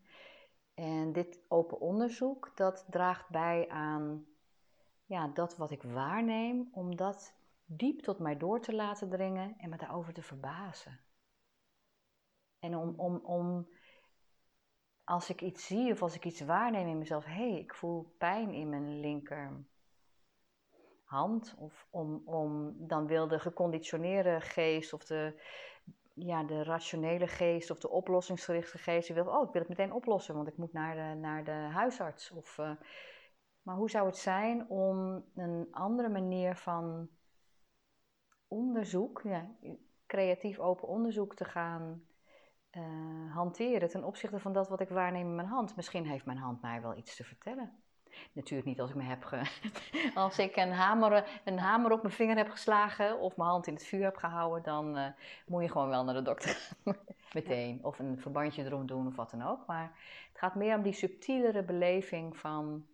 En 0.75 1.13
dit 1.13 1.41
open 1.49 1.81
onderzoek, 1.81 2.53
dat 2.55 2.85
draagt 2.91 3.29
bij 3.29 3.69
aan 3.69 4.27
ja, 5.07 5.29
dat 5.29 5.57
wat 5.57 5.71
ik 5.71 5.83
waarneem, 5.83 6.69
om 6.73 6.97
dat 6.97 7.35
diep 7.65 8.01
tot 8.01 8.19
mij 8.19 8.37
door 8.37 8.61
te 8.61 8.75
laten 8.75 9.11
dringen 9.11 9.55
en 9.59 9.71
me 9.71 9.77
daarover 9.77 10.13
te 10.13 10.23
verbazen. 10.23 11.01
En 12.59 12.77
om, 12.77 12.95
om, 12.97 13.17
om 13.17 13.69
als 15.05 15.31
ik 15.31 15.43
iets 15.43 15.67
zie 15.67 15.93
of 15.93 16.03
als 16.03 16.15
ik 16.15 16.25
iets 16.25 16.41
waarneem 16.41 16.89
in 16.89 16.99
mezelf, 16.99 17.25
hé, 17.25 17.51
hey, 17.51 17.59
ik 17.59 17.75
voel 17.75 18.15
pijn 18.19 18.53
in 18.53 18.69
mijn 18.69 19.01
linker 19.01 19.65
hand, 21.05 21.55
of 21.59 21.87
om, 21.91 22.23
om 22.25 22.75
dan 22.79 23.07
wil 23.07 23.29
de 23.29 23.39
geconditioneerde 23.39 24.41
geest 24.41 24.93
of 24.93 25.05
de, 25.05 25.43
ja, 26.15 26.45
de 26.45 26.63
rationele 26.63 27.27
geest 27.27 27.71
of 27.71 27.79
de 27.79 27.91
oplossingsgerichte 27.91 28.79
geest, 28.79 29.09
wil, 29.09 29.27
oh, 29.27 29.47
ik 29.47 29.53
wil 29.53 29.61
het 29.61 29.71
meteen 29.71 29.93
oplossen, 29.93 30.35
want 30.35 30.49
ik 30.49 30.57
moet 30.57 30.73
naar 30.73 30.95
de, 30.95 31.21
naar 31.21 31.45
de 31.45 31.69
huisarts. 31.73 32.31
Of, 32.31 32.59
uh, 32.59 32.71
maar 33.63 33.77
hoe 33.77 33.91
zou 33.91 34.07
het 34.07 34.17
zijn 34.17 34.69
om 34.69 35.25
een 35.35 35.69
andere 35.71 36.09
manier 36.09 36.57
van 36.57 37.09
onderzoek, 38.49 39.21
ja, 39.25 39.51
creatief 40.07 40.59
open 40.59 40.89
onderzoek 40.89 41.35
te 41.35 41.45
gaan 41.45 42.07
uh, 42.77 43.35
hanteren 43.35 43.89
ten 43.89 44.05
opzichte 44.05 44.39
van 44.39 44.53
dat 44.53 44.69
wat 44.69 44.81
ik 44.81 44.89
waarneem 44.89 45.29
in 45.29 45.35
mijn 45.35 45.49
hand? 45.49 45.77
Misschien 45.77 46.07
heeft 46.07 46.25
mijn 46.25 46.39
hand 46.39 46.63
mij 46.63 46.83
wel 46.83 46.97
iets 46.97 47.17
te 47.17 47.25
vertellen. 47.25 47.73
Natuurlijk 48.33 48.69
niet 48.69 48.81
als 48.81 48.91
ik 48.91 48.97
me 48.97 49.03
heb 49.03 49.25
ge... 49.25 49.43
als 50.15 50.39
ik 50.39 50.57
een 50.57 50.73
hamer, 50.73 51.41
een 51.45 51.59
hamer 51.59 51.93
op 51.93 52.03
mijn 52.03 52.15
vinger 52.15 52.37
heb 52.37 52.51
geslagen 52.51 53.19
of 53.21 53.37
mijn 53.37 53.49
hand 53.49 53.67
in 53.67 53.75
het 53.75 53.87
vuur 53.87 54.05
heb 54.05 54.17
gehouden, 54.17 54.63
dan 54.63 54.99
uh, 54.99 55.07
moet 55.47 55.63
je 55.63 55.71
gewoon 55.71 55.89
wel 55.89 56.05
naar 56.05 56.15
de 56.15 56.23
dokter. 56.23 56.71
Meteen. 57.33 57.85
Of 57.85 57.99
een 57.99 58.19
verbandje 58.19 58.65
erom 58.65 58.87
doen 58.87 59.07
of 59.07 59.17
wat 59.17 59.31
dan 59.31 59.43
ook. 59.43 59.67
Maar 59.67 59.99
het 60.29 60.39
gaat 60.39 60.55
meer 60.55 60.77
om 60.77 60.83
die 60.83 60.93
subtielere 60.93 61.63
beleving 61.63 62.37
van 62.37 62.87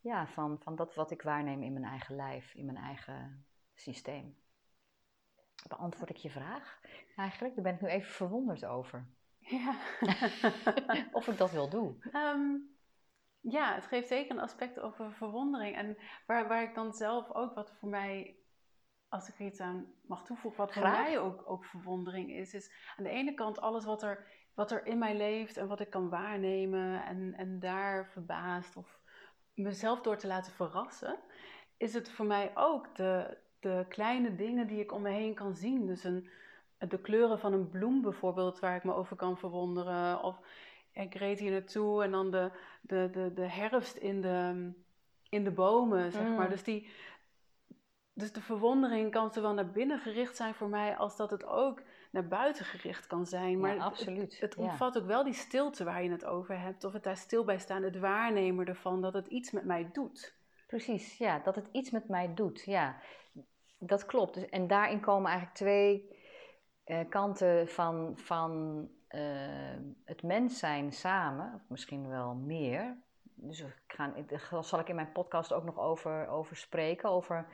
ja, 0.00 0.26
van, 0.26 0.58
van 0.62 0.76
dat 0.76 0.94
wat 0.94 1.10
ik 1.10 1.22
waarneem 1.22 1.62
in 1.62 1.72
mijn 1.72 1.84
eigen 1.84 2.16
lijf, 2.16 2.54
in 2.54 2.64
mijn 2.64 2.78
eigen 2.78 3.44
systeem. 3.74 4.36
Beantwoord 5.68 6.10
ik 6.10 6.16
je 6.16 6.30
vraag 6.30 6.80
eigenlijk? 7.16 7.54
Daar 7.54 7.64
ben 7.64 7.74
ik 7.74 7.80
nu 7.80 7.88
even 7.88 8.10
verwonderd 8.12 8.64
over. 8.64 9.06
Ja. 9.38 9.74
of 11.12 11.28
ik 11.28 11.36
dat 11.38 11.50
wil 11.50 11.68
doen. 11.68 12.02
Ehm, 12.12 12.56
Ja, 13.40 13.74
het 13.74 13.86
geeft 13.86 14.08
zeker 14.08 14.30
een 14.30 14.42
aspect 14.42 14.80
over 14.80 15.12
verwondering. 15.12 15.76
En 15.76 15.96
waar, 16.26 16.48
waar 16.48 16.62
ik 16.62 16.74
dan 16.74 16.92
zelf 16.92 17.30
ook 17.32 17.54
wat 17.54 17.72
voor 17.78 17.88
mij, 17.88 18.36
als 19.08 19.28
ik 19.28 19.38
er 19.38 19.46
iets 19.46 19.60
aan 19.60 19.92
mag 20.06 20.24
toevoegen, 20.24 20.60
wat 20.60 20.72
voor 20.72 20.82
Graag. 20.82 21.02
mij 21.02 21.18
ook, 21.18 21.50
ook 21.50 21.64
verwondering 21.64 22.30
is, 22.30 22.54
is 22.54 22.72
aan 22.96 23.04
de 23.04 23.10
ene 23.10 23.34
kant 23.34 23.60
alles 23.60 23.84
wat 23.84 24.02
er, 24.02 24.26
wat 24.54 24.70
er 24.70 24.86
in 24.86 24.98
mij 24.98 25.16
leeft 25.16 25.56
en 25.56 25.68
wat 25.68 25.80
ik 25.80 25.90
kan 25.90 26.08
waarnemen 26.08 27.04
en, 27.04 27.34
en 27.34 27.58
daar 27.60 28.06
verbaasd 28.06 28.76
of 28.76 28.98
mezelf 29.54 30.00
door 30.00 30.16
te 30.16 30.26
laten 30.26 30.52
verrassen, 30.52 31.18
is 31.76 31.94
het 31.94 32.10
voor 32.10 32.26
mij 32.26 32.50
ook 32.56 32.96
de, 32.96 33.38
de 33.60 33.84
kleine 33.88 34.34
dingen 34.34 34.66
die 34.66 34.80
ik 34.80 34.92
om 34.92 35.02
me 35.02 35.10
heen 35.10 35.34
kan 35.34 35.54
zien. 35.54 35.86
Dus 35.86 36.04
een, 36.04 36.28
de 36.78 36.98
kleuren 36.98 37.38
van 37.38 37.52
een 37.52 37.68
bloem 37.68 38.02
bijvoorbeeld, 38.02 38.58
waar 38.58 38.76
ik 38.76 38.84
me 38.84 38.94
over 38.94 39.16
kan 39.16 39.38
verwonderen. 39.38 40.22
Of 40.22 40.40
ik 40.92 41.14
reed 41.14 41.38
hier 41.38 41.50
naartoe 41.50 42.02
en 42.02 42.10
dan 42.10 42.30
de, 42.30 42.50
de, 42.80 43.08
de, 43.12 43.32
de 43.34 43.48
herfst 43.48 43.96
in 43.96 44.20
de, 44.20 44.70
in 45.28 45.44
de 45.44 45.50
bomen, 45.50 46.12
zeg 46.12 46.22
Mm. 46.22 46.34
maar. 46.34 46.48
Dus, 46.48 46.62
die, 46.62 46.90
dus 48.12 48.32
de 48.32 48.40
verwondering 48.40 49.10
kan 49.10 49.32
zowel 49.32 49.54
naar 49.54 49.70
binnen 49.70 49.98
gericht 49.98 50.36
zijn 50.36 50.54
voor 50.54 50.68
mij, 50.68 50.96
als 50.96 51.16
dat 51.16 51.30
het 51.30 51.44
ook 51.44 51.82
naar 52.10 52.28
buiten 52.28 52.64
gericht 52.64 53.06
kan 53.06 53.26
zijn. 53.26 53.60
Maar 53.60 53.74
ja, 53.74 53.84
absoluut. 53.84 54.40
het 54.40 54.54
omvat 54.54 54.98
ook 54.98 55.06
wel 55.06 55.24
die 55.24 55.32
stilte 55.32 55.84
waar 55.84 56.02
je 56.02 56.10
het 56.10 56.24
over 56.24 56.60
hebt, 56.60 56.84
of 56.84 56.92
het 56.92 57.02
daar 57.02 57.16
stil 57.16 57.44
bij 57.44 57.58
staan, 57.58 57.82
het 57.82 57.98
waarnemen 57.98 58.66
ervan, 58.66 59.00
dat 59.00 59.12
het 59.12 59.26
iets 59.26 59.50
met 59.50 59.64
mij 59.64 59.90
doet. 59.92 60.34
Precies, 60.66 61.18
ja, 61.18 61.38
dat 61.38 61.54
het 61.54 61.68
iets 61.72 61.90
met 61.90 62.08
mij 62.08 62.34
doet. 62.34 62.62
Ja, 62.64 63.00
dat 63.80 64.06
klopt. 64.06 64.34
Dus, 64.34 64.48
en 64.48 64.66
daarin 64.66 65.00
komen 65.00 65.30
eigenlijk 65.30 65.58
twee 65.58 66.18
eh, 66.84 67.08
kanten 67.08 67.68
van, 67.68 68.12
van 68.16 68.88
eh, 69.08 69.20
het 70.04 70.22
mens 70.22 70.58
zijn 70.58 70.92
samen, 70.92 71.64
misschien 71.68 72.08
wel 72.08 72.34
meer. 72.34 72.96
Dus 73.22 73.60
ik 73.60 73.82
ga, 73.86 74.14
daar 74.26 74.64
zal 74.64 74.78
ik 74.78 74.88
in 74.88 74.94
mijn 74.94 75.12
podcast 75.12 75.52
ook 75.52 75.64
nog 75.64 75.78
over, 75.78 76.28
over 76.28 76.56
spreken. 76.56 77.10
Over 77.10 77.46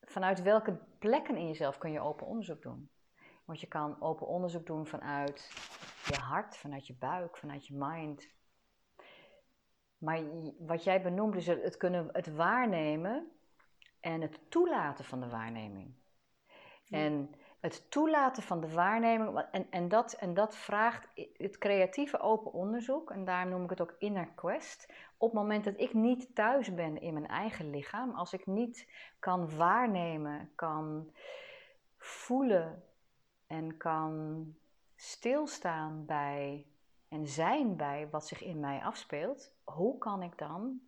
vanuit 0.00 0.42
welke 0.42 0.78
plekken 0.98 1.36
in 1.36 1.46
jezelf 1.46 1.78
kun 1.78 1.92
je 1.92 2.00
open 2.00 2.26
onderzoek 2.26 2.62
doen. 2.62 2.90
Want 3.44 3.60
je 3.60 3.66
kan 3.66 4.00
open 4.00 4.26
onderzoek 4.26 4.66
doen 4.66 4.86
vanuit 4.86 5.50
je 6.06 6.20
hart, 6.20 6.56
vanuit 6.56 6.86
je 6.86 6.94
buik, 6.94 7.36
vanuit 7.36 7.66
je 7.66 7.74
mind. 7.76 8.28
Maar 9.98 10.22
wat 10.58 10.84
jij 10.84 11.02
benoemt 11.02 11.36
is 11.36 11.46
het, 11.46 11.62
het 11.62 11.76
kunnen, 11.76 12.08
het 12.12 12.34
waarnemen 12.34 13.30
en 14.00 14.20
het 14.20 14.50
toelaten 14.50 15.04
van 15.04 15.20
de 15.20 15.28
waarneming. 15.28 15.94
Ja. 16.84 16.98
En 16.98 17.34
het 17.60 17.90
toelaten 17.90 18.42
van 18.42 18.60
de 18.60 18.72
waarneming, 18.72 19.32
wa- 19.32 19.50
en, 19.50 19.66
en, 19.70 19.88
dat, 19.88 20.12
en 20.12 20.34
dat 20.34 20.56
vraagt 20.56 21.08
het 21.36 21.58
creatieve 21.58 22.20
open 22.20 22.52
onderzoek, 22.52 23.10
en 23.10 23.24
daarom 23.24 23.50
noem 23.50 23.64
ik 23.64 23.70
het 23.70 23.80
ook 23.80 23.94
inner 23.98 24.26
quest. 24.26 24.92
Op 25.16 25.30
het 25.30 25.40
moment 25.40 25.64
dat 25.64 25.80
ik 25.80 25.94
niet 25.94 26.34
thuis 26.34 26.74
ben 26.74 27.00
in 27.00 27.12
mijn 27.12 27.26
eigen 27.26 27.70
lichaam, 27.70 28.14
als 28.14 28.32
ik 28.32 28.46
niet 28.46 28.90
kan 29.18 29.56
waarnemen, 29.56 30.52
kan 30.54 31.12
voelen 31.96 32.84
en 33.46 33.76
kan 33.76 34.44
stilstaan 34.96 36.06
bij 36.06 36.66
en 37.08 37.26
zijn 37.26 37.76
bij 37.76 38.08
wat 38.10 38.26
zich 38.26 38.42
in 38.42 38.60
mij 38.60 38.80
afspeelt, 38.82 39.54
hoe 39.64 39.98
kan 39.98 40.22
ik 40.22 40.38
dan 40.38 40.80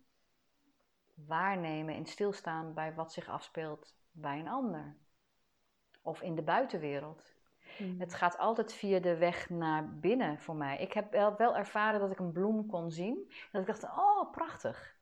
waarnemen 1.13 1.95
en 1.95 2.05
stilstaan 2.05 2.73
bij 2.73 2.93
wat 2.93 3.13
zich 3.13 3.29
afspeelt 3.29 3.95
bij 4.11 4.39
een 4.39 4.47
ander? 4.47 4.97
Of 6.01 6.21
in 6.21 6.35
de 6.35 6.41
buitenwereld. 6.41 7.33
Het 7.97 8.13
gaat 8.13 8.37
altijd 8.37 8.73
via 8.73 8.99
de 8.99 9.17
weg 9.17 9.49
naar 9.49 9.99
binnen 9.99 10.39
voor 10.39 10.55
mij. 10.55 10.77
Ik 10.77 10.93
heb 10.93 11.11
wel, 11.11 11.35
wel 11.35 11.55
ervaren 11.55 11.99
dat 11.99 12.11
ik 12.11 12.19
een 12.19 12.31
bloem 12.31 12.65
kon 12.65 12.91
zien. 12.91 13.31
Dat 13.51 13.61
ik 13.61 13.67
dacht, 13.67 13.83
oh, 13.83 14.31
prachtig. 14.31 14.95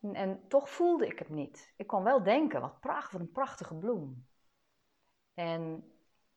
En, 0.00 0.14
en 0.14 0.48
toch 0.48 0.70
voelde 0.70 1.06
ik 1.06 1.18
het 1.18 1.28
niet. 1.28 1.72
Ik 1.76 1.86
kon 1.86 2.04
wel 2.04 2.22
denken, 2.22 2.60
wat 2.60 2.80
prachtig, 2.80 3.10
wat 3.10 3.20
een 3.20 3.32
prachtige 3.32 3.74
bloem. 3.74 4.26
En 5.34 5.92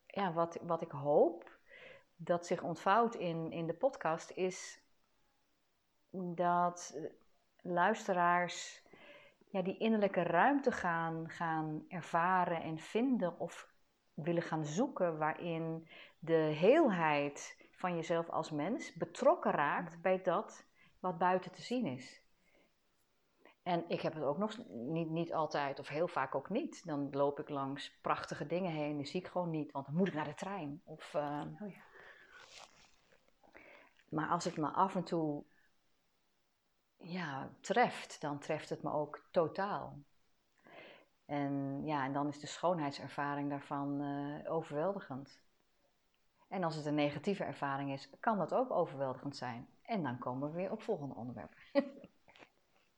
ja, 0.06 0.34
wat, 0.34 0.60
wat 0.62 0.82
ik 0.82 0.92
hoop 0.92 1.58
dat 2.16 2.46
zich 2.46 2.64
ontvouwt 2.64 3.16
in, 3.16 3.52
in 3.52 3.68
de 3.68 3.74
podcast 3.74 4.30
is 4.32 4.84
dat 6.10 6.94
eh, 6.96 7.04
luisteraars 7.62 8.83
ja, 9.54 9.62
die 9.62 9.78
innerlijke 9.78 10.24
ruimte 10.24 10.72
gaan, 10.72 11.30
gaan 11.30 11.86
ervaren 11.88 12.62
en 12.62 12.80
vinden 12.80 13.40
of 13.40 13.70
willen 14.14 14.42
gaan 14.42 14.66
zoeken 14.66 15.18
waarin 15.18 15.88
de 16.20 16.34
heelheid 16.34 17.68
van 17.72 17.96
jezelf 17.96 18.30
als 18.30 18.52
mens 18.52 18.94
betrokken 18.94 19.52
raakt 19.52 20.02
bij 20.02 20.22
dat 20.22 20.66
wat 21.00 21.18
buiten 21.18 21.52
te 21.52 21.62
zien 21.62 21.86
is. 21.86 22.22
En 23.64 23.86
ik 23.88 24.02
heb 24.02 24.14
het 24.14 24.24
ook 24.24 24.38
nog 24.38 24.58
niet, 24.70 25.10
niet 25.10 25.34
altijd, 25.34 25.80
of 25.80 25.88
heel 25.88 26.08
vaak 26.08 26.36
ook 26.36 26.50
niet. 26.50 26.86
Dan 26.86 27.08
loop 27.12 27.40
ik 27.40 27.50
langs 27.50 28.00
prachtige 28.02 28.48
dingen 28.48 28.72
heen, 28.72 28.98
die 28.98 29.06
zie 29.06 29.20
ik 29.20 29.28
gewoon 29.28 29.50
niet, 29.50 29.72
want 29.72 29.86
dan 29.86 29.96
moet 29.96 30.08
ik 30.08 30.14
naar 30.14 30.26
de 30.26 30.34
trein. 30.34 30.82
Of, 30.84 31.14
eh, 31.14 31.42
Oh 31.62 31.70
ja. 31.70 31.82
Maar 34.10 34.28
als 34.30 34.44
het 34.44 34.58
me 34.58 34.68
af 34.68 34.96
en 34.96 35.04
toe 35.04 35.44
ja, 37.04 37.50
treft, 37.62 38.22
dan 38.22 38.40
treft 38.40 38.70
het 38.70 38.84
me 38.84 38.92
ook 38.92 39.28
totaal. 39.32 39.98
En 41.26 41.82
ja, 41.86 42.06
en 42.06 42.14
dan 42.14 42.28
is 42.28 42.40
de 42.40 42.48
schoonheidservaring 42.48 43.50
daarvan 43.50 44.02
eh, 44.02 44.52
overweldigend. 44.54 45.42
En 46.50 46.64
als 46.64 46.76
het 46.76 46.86
een 46.86 46.96
negatieve 46.96 47.44
ervaring 47.44 47.92
is, 47.92 48.10
kan 48.20 48.38
dat 48.38 48.54
ook 48.54 48.72
overweldigend 48.72 49.36
zijn. 49.36 49.68
En 49.82 50.04
dan 50.04 50.18
komen 50.18 50.50
we 50.50 50.56
weer 50.56 50.72
op 50.72 50.82
volgende 50.82 51.16
onderwerpen. 51.16 51.58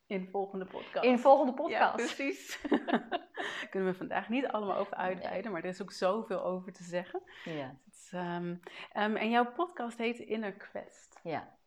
In 0.07 0.21
de 0.21 0.29
volgende 0.29 0.65
podcast. 0.65 1.05
In 1.05 1.15
de 1.15 1.21
volgende 1.21 1.69
Ja, 1.69 1.89
podcast. 1.89 2.15
precies. 2.15 2.61
Kunnen 3.69 3.91
we 3.91 3.97
vandaag 3.97 4.29
niet 4.29 4.45
allemaal 4.47 4.77
over 4.77 4.95
uitweiden, 4.95 5.51
maar 5.51 5.63
er 5.63 5.69
is 5.69 5.81
ook 5.81 5.91
zoveel 5.91 6.43
over 6.43 6.73
te 6.73 6.83
zeggen. 6.83 7.21
Ja, 7.43 7.75
is, 7.91 8.09
ehm, 8.13 8.55
ehm, 8.91 9.15
en 9.15 9.29
jouw 9.29 9.51
podcast 9.51 9.97
heet 9.97 10.19
Inner 10.19 10.53
Quest. 10.53 11.19
ja. 11.23 11.57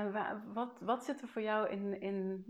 En 0.00 0.12
wa- 0.12 0.42
wat, 0.52 0.78
wat 0.80 1.04
zit 1.04 1.22
er 1.22 1.28
voor 1.28 1.42
jou 1.42 1.68
in, 1.68 2.00
in, 2.00 2.44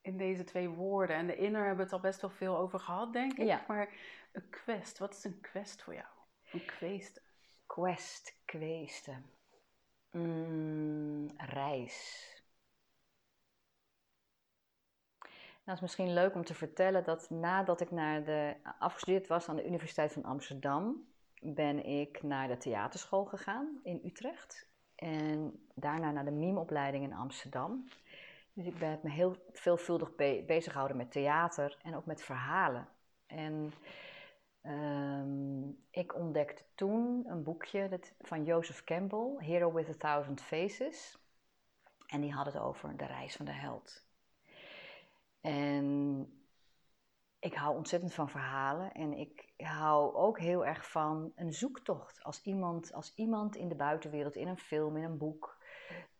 in 0.00 0.16
deze 0.16 0.44
twee 0.44 0.68
woorden? 0.68 1.16
En 1.16 1.26
de 1.26 1.36
inner 1.36 1.60
hebben 1.60 1.76
we 1.76 1.82
het 1.82 1.92
al 1.92 2.00
best 2.00 2.20
wel 2.20 2.30
veel 2.30 2.56
over 2.56 2.80
gehad, 2.80 3.12
denk 3.12 3.32
ik. 3.32 3.46
Ja. 3.46 3.64
Maar 3.68 3.94
een 4.32 4.48
quest, 4.50 4.98
wat 4.98 5.14
is 5.14 5.24
een 5.24 5.40
quest 5.40 5.82
voor 5.82 5.94
jou? 5.94 6.06
Een 6.52 6.64
kweeste. 6.64 7.20
Quest, 7.66 8.40
kweesten. 8.44 9.30
Mm, 10.10 11.30
reis. 11.36 12.26
Nou, 15.20 15.30
het 15.64 15.74
is 15.74 15.80
misschien 15.80 16.12
leuk 16.12 16.34
om 16.34 16.44
te 16.44 16.54
vertellen 16.54 17.04
dat 17.04 17.30
nadat 17.30 17.80
ik 17.80 17.90
naar 17.90 18.24
de, 18.24 18.56
afgestudeerd 18.78 19.26
was 19.26 19.48
aan 19.48 19.56
de 19.56 19.66
Universiteit 19.66 20.12
van 20.12 20.24
Amsterdam, 20.24 21.08
ben 21.40 21.84
ik 21.84 22.22
naar 22.22 22.48
de 22.48 22.56
theaterschool 22.56 23.24
gegaan 23.24 23.80
in 23.82 24.00
Utrecht. 24.04 24.68
En 24.98 25.66
daarna 25.74 26.10
naar 26.10 26.24
de 26.24 26.30
mimeopleiding 26.30 27.04
in 27.04 27.12
Amsterdam. 27.12 27.88
Dus 28.52 28.66
ik 28.66 28.78
ben 28.78 28.98
me 29.02 29.10
heel 29.10 29.36
veelvuldig 29.52 30.14
be- 30.14 30.44
bezig 30.46 30.72
gehouden 30.72 30.96
met 30.96 31.10
theater 31.12 31.78
en 31.82 31.96
ook 31.96 32.06
met 32.06 32.22
verhalen. 32.22 32.88
En 33.26 33.72
ehm, 34.60 35.68
ik 35.90 36.14
ontdekte 36.14 36.64
toen 36.74 37.24
een 37.26 37.42
boekje 37.42 37.88
dat, 37.88 38.12
van 38.20 38.44
Joseph 38.44 38.84
Campbell, 38.84 39.34
Hero 39.38 39.72
with 39.72 39.88
a 39.88 39.94
Thousand 39.98 40.42
Faces. 40.42 41.18
En 42.06 42.20
die 42.20 42.32
had 42.32 42.46
het 42.46 42.58
over 42.58 42.96
de 42.96 43.06
reis 43.06 43.36
van 43.36 43.44
de 43.44 43.52
held. 43.52 44.06
En 45.40 46.37
ik 47.40 47.54
hou 47.54 47.76
ontzettend 47.76 48.14
van 48.14 48.28
verhalen 48.28 48.92
en 48.92 49.12
ik 49.12 49.52
hou 49.56 50.14
ook 50.14 50.38
heel 50.38 50.66
erg 50.66 50.90
van 50.90 51.32
een 51.34 51.52
zoektocht. 51.52 52.22
Als 52.22 52.42
iemand, 52.42 52.92
als 52.92 53.12
iemand 53.14 53.56
in 53.56 53.68
de 53.68 53.74
buitenwereld, 53.74 54.36
in 54.36 54.48
een 54.48 54.58
film, 54.58 54.96
in 54.96 55.02
een 55.02 55.18
boek, 55.18 55.56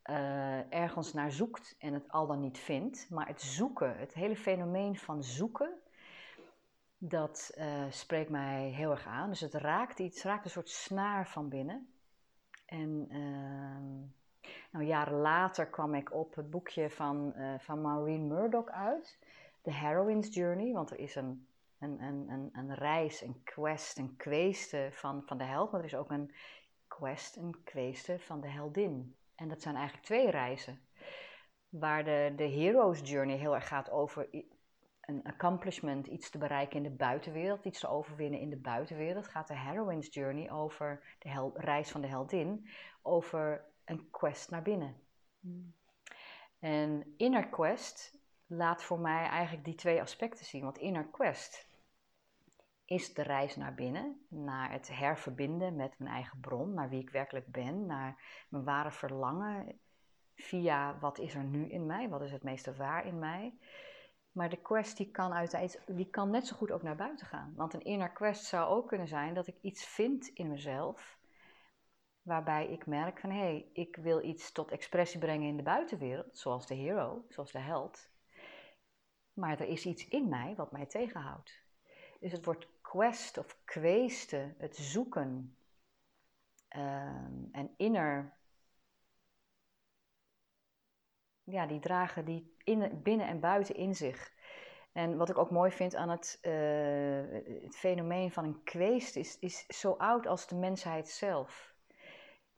eh, 0.02 0.72
ergens 0.72 1.12
naar 1.12 1.33
zoekt 1.33 1.76
en 1.78 1.94
het 1.94 2.09
al 2.09 2.26
dan 2.26 2.40
niet 2.40 2.59
vindt, 2.59 3.11
maar 3.11 3.26
het 3.26 3.40
zoeken, 3.40 3.98
het 3.98 4.14
hele 4.14 4.37
fenomeen 4.37 4.96
van 4.96 5.22
zoeken, 5.22 5.81
dat 6.98 7.52
eh, 7.54 7.85
spreekt 7.90 8.31
mij 8.31 8.68
heel 8.68 8.90
erg 8.90 9.07
aan. 9.07 9.28
Dus 9.28 9.40
het 9.40 9.54
raakt 9.54 9.98
iets, 9.98 10.22
raakt 10.22 10.44
een 10.44 10.50
soort 10.50 10.68
snaar 10.68 11.28
van 11.28 11.48
binnen. 11.48 11.92
En 12.66 13.07
ehm, 13.11 13.96
nou, 14.70 14.85
jaren 14.85 15.18
later 15.18 15.66
kwam 15.66 15.94
ik 15.94 16.12
op 16.12 16.35
het 16.35 16.50
boekje 16.50 16.90
van, 16.90 17.35
eh, 17.35 17.59
van 17.59 17.81
Maureen 17.81 18.26
Murdoch 18.26 18.68
uit, 18.68 19.18
The 19.68 19.74
Heroine's 19.74 20.35
Journey, 20.35 20.72
want 20.72 20.90
er 20.90 20.98
is 20.98 21.14
een, 21.14 21.46
een, 21.78 22.02
een, 22.02 22.28
een, 22.28 22.50
een 22.52 22.74
reis, 22.74 23.22
een 23.22 23.42
quest, 23.44 23.98
een 23.98 24.16
kweeste 24.16 24.88
van, 24.92 25.22
van 25.26 25.38
de 25.38 25.44
held, 25.44 25.70
maar 25.70 25.81
er 25.81 25.87
is 25.87 25.94
ook 25.94 26.11
een 26.11 26.35
quest, 26.87 27.37
een 27.37 27.62
kweeste 27.64 28.18
van 28.18 28.40
de 28.40 28.48
heldin. 28.48 29.16
En 29.35 29.48
dat 29.48 29.62
zijn 29.62 29.74
eigenlijk 29.74 30.07
twee 30.07 30.31
reizen, 30.31 30.81
waar 31.68 32.04
de, 32.04 32.33
de 32.37 32.48
Hero's 32.48 33.00
Journey 33.11 33.37
heel 33.37 33.54
erg 33.54 33.68
gaat 33.68 33.90
over 33.90 34.28
een 35.00 35.22
accomplishment, 35.22 36.07
iets 36.07 36.31
te 36.31 36.38
bereiken 36.38 36.76
in 36.76 36.83
de 36.83 36.96
buitenwereld, 36.96 37.64
iets 37.64 37.81
te 37.81 37.88
overwinnen 37.88 38.40
in 38.40 38.50
de 38.50 38.61
buitenwereld, 38.61 39.28
gaat 39.28 39.48
de 39.48 39.59
Heroine's 39.59 40.14
Journey 40.14 40.50
over 40.50 41.16
de 41.18 41.28
hel- 41.28 41.52
reis 41.54 41.90
van 41.90 42.00
de 42.00 42.07
heldin, 42.09 42.68
over 43.02 43.64
een 43.85 44.11
quest 44.11 44.50
naar 44.50 44.62
binnen. 44.62 44.96
En 46.59 47.14
Inner 47.16 47.48
Quest 47.48 48.17
laat 48.48 48.82
voor 48.82 48.98
mij 48.98 49.26
eigenlijk 49.26 49.64
die 49.64 49.74
twee 49.74 50.00
aspecten 50.00 50.44
zien. 50.44 50.62
Want 50.62 50.78
Inner 50.78 51.06
Quest 51.06 51.68
is 52.84 53.14
de 53.14 53.22
reis 53.22 53.56
naar 53.56 53.74
binnen, 53.74 54.26
naar 54.28 54.72
het 54.72 54.88
herverbinden 54.88 55.76
met 55.76 55.98
mijn 55.98 56.14
eigen 56.14 56.40
bron, 56.40 56.74
naar 56.74 56.88
wie 56.88 57.00
ik 57.00 57.11
werkelijk 57.11 57.46
ben, 57.46 57.87
naar 57.87 58.44
mijn 58.48 58.64
ware 58.64 58.90
verlangen 58.90 59.78
via 60.34 60.98
wat 60.98 61.18
is 61.18 61.34
er 61.34 61.44
nu 61.44 61.68
in 61.68 61.87
mij, 61.87 62.08
wat 62.08 62.22
is 62.22 62.32
het 62.32 62.42
meeste 62.42 62.74
waar 62.74 63.06
in 63.06 63.18
mij. 63.18 63.58
Maar 64.32 64.48
de 64.48 64.62
quest 64.62 64.96
die 64.96 65.11
kan, 65.11 65.32
uiteindelijk, 65.32 65.96
die 65.96 66.11
kan 66.11 66.30
net 66.30 66.46
zo 66.46 66.56
goed 66.56 66.70
ook 66.70 66.82
naar 66.82 66.96
buiten 66.96 67.26
gaan. 67.26 67.52
Want 67.56 67.74
een 67.74 67.84
inner 67.84 68.11
quest 68.11 68.44
zou 68.44 68.68
ook 68.68 68.88
kunnen 68.88 69.08
zijn 69.08 69.34
dat 69.34 69.46
ik 69.46 69.56
iets 69.61 69.87
vind 69.87 70.26
in 70.26 70.48
mezelf, 70.48 71.18
waarbij 72.22 72.68
ik 72.68 72.87
merk 72.87 73.20
van 73.20 73.30
hé, 73.30 73.38
hey, 73.38 73.70
ik 73.72 73.96
wil 73.96 74.24
iets 74.24 74.52
tot 74.52 74.70
expressie 74.70 75.20
brengen 75.20 75.48
in 75.48 75.56
de 75.56 75.62
buitenwereld, 75.62 76.38
zoals 76.38 76.66
de 76.66 76.74
hero, 76.74 77.24
zoals 77.28 77.52
de 77.52 77.58
held. 77.58 78.08
Maar 79.38 79.61
er 79.61 79.68
is 79.68 79.87
iets 79.87 80.09
in 80.09 80.29
mij 80.29 80.55
wat 80.57 80.72
mij 80.72 80.87
tegenhoudt. 80.87 81.62
Dus 82.20 82.33
het 82.33 82.44
wordt 82.44 82.68
quest 82.81 83.38
of 83.38 83.59
kweesten, 83.64 84.55
het 84.59 84.77
zoeken 84.77 85.57
ehm, 86.68 87.44
en 87.53 87.74
inner. 87.77 88.37
Ja, 91.42 91.66
die 91.66 91.81
dragen 91.81 92.24
die 92.24 92.55
in, 92.64 93.03
binnen 93.03 93.27
en 93.27 93.40
buiten 93.40 93.74
in 93.74 93.94
zich. 93.94 94.33
En 94.92 95.16
wat 95.16 95.29
ik 95.29 95.38
ook 95.38 95.51
mooi 95.51 95.70
vind 95.70 95.94
aan 95.94 96.09
het, 96.09 96.38
uh, 96.42 97.62
het 97.62 97.77
fenomeen 97.77 98.31
van 98.33 98.44
een 98.44 98.62
kweest 98.62 99.16
is, 99.16 99.38
is 99.38 99.66
zo 99.66 99.92
oud 99.92 100.27
als 100.27 100.46
de 100.46 100.55
mensheid 100.55 101.09
zelf. 101.09 101.74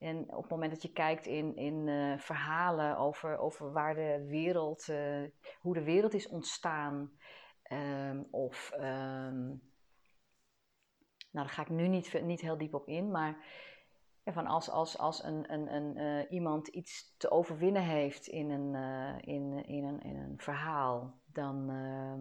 En 0.01 0.35
op 0.35 0.43
het 0.43 0.51
moment 0.51 0.71
dat 0.71 0.83
je 0.83 0.93
kijkt 0.93 1.27
in, 1.27 1.57
in 1.57 1.87
uh, 1.87 2.19
verhalen 2.19 2.97
over, 2.97 3.39
over 3.39 3.73
waar 3.73 3.95
de 3.95 4.25
wereld, 4.29 4.89
uh, 4.89 5.23
hoe 5.61 5.75
de 5.75 5.85
wereld 5.85 6.15
is 6.15 6.29
ontstaan, 6.29 7.13
um, 7.73 8.29
of 8.31 8.73
um, 8.75 9.63
nou, 11.31 11.47
daar 11.47 11.49
ga 11.49 11.63
ik 11.63 11.69
nu 11.69 11.89
niet, 11.89 12.23
niet 12.23 12.41
heel 12.41 12.59
diep 12.59 12.75
op 12.75 12.87
in, 12.87 13.11
maar 13.11 13.45
van 14.25 14.47
als, 14.47 14.71
als, 14.71 14.99
als 14.99 15.23
een, 15.25 15.53
een, 15.53 15.75
een, 15.75 15.97
uh, 15.99 16.31
iemand 16.31 16.69
iets 16.69 17.15
te 17.17 17.31
overwinnen 17.31 17.83
heeft 17.83 18.27
in 18.27 18.51
een, 18.51 18.75
in, 19.21 19.65
in, 19.65 19.85
een, 19.85 20.01
in 20.01 20.17
een 20.17 20.39
verhaal, 20.39 21.21
dan 21.27 21.71
uh, 21.71 22.15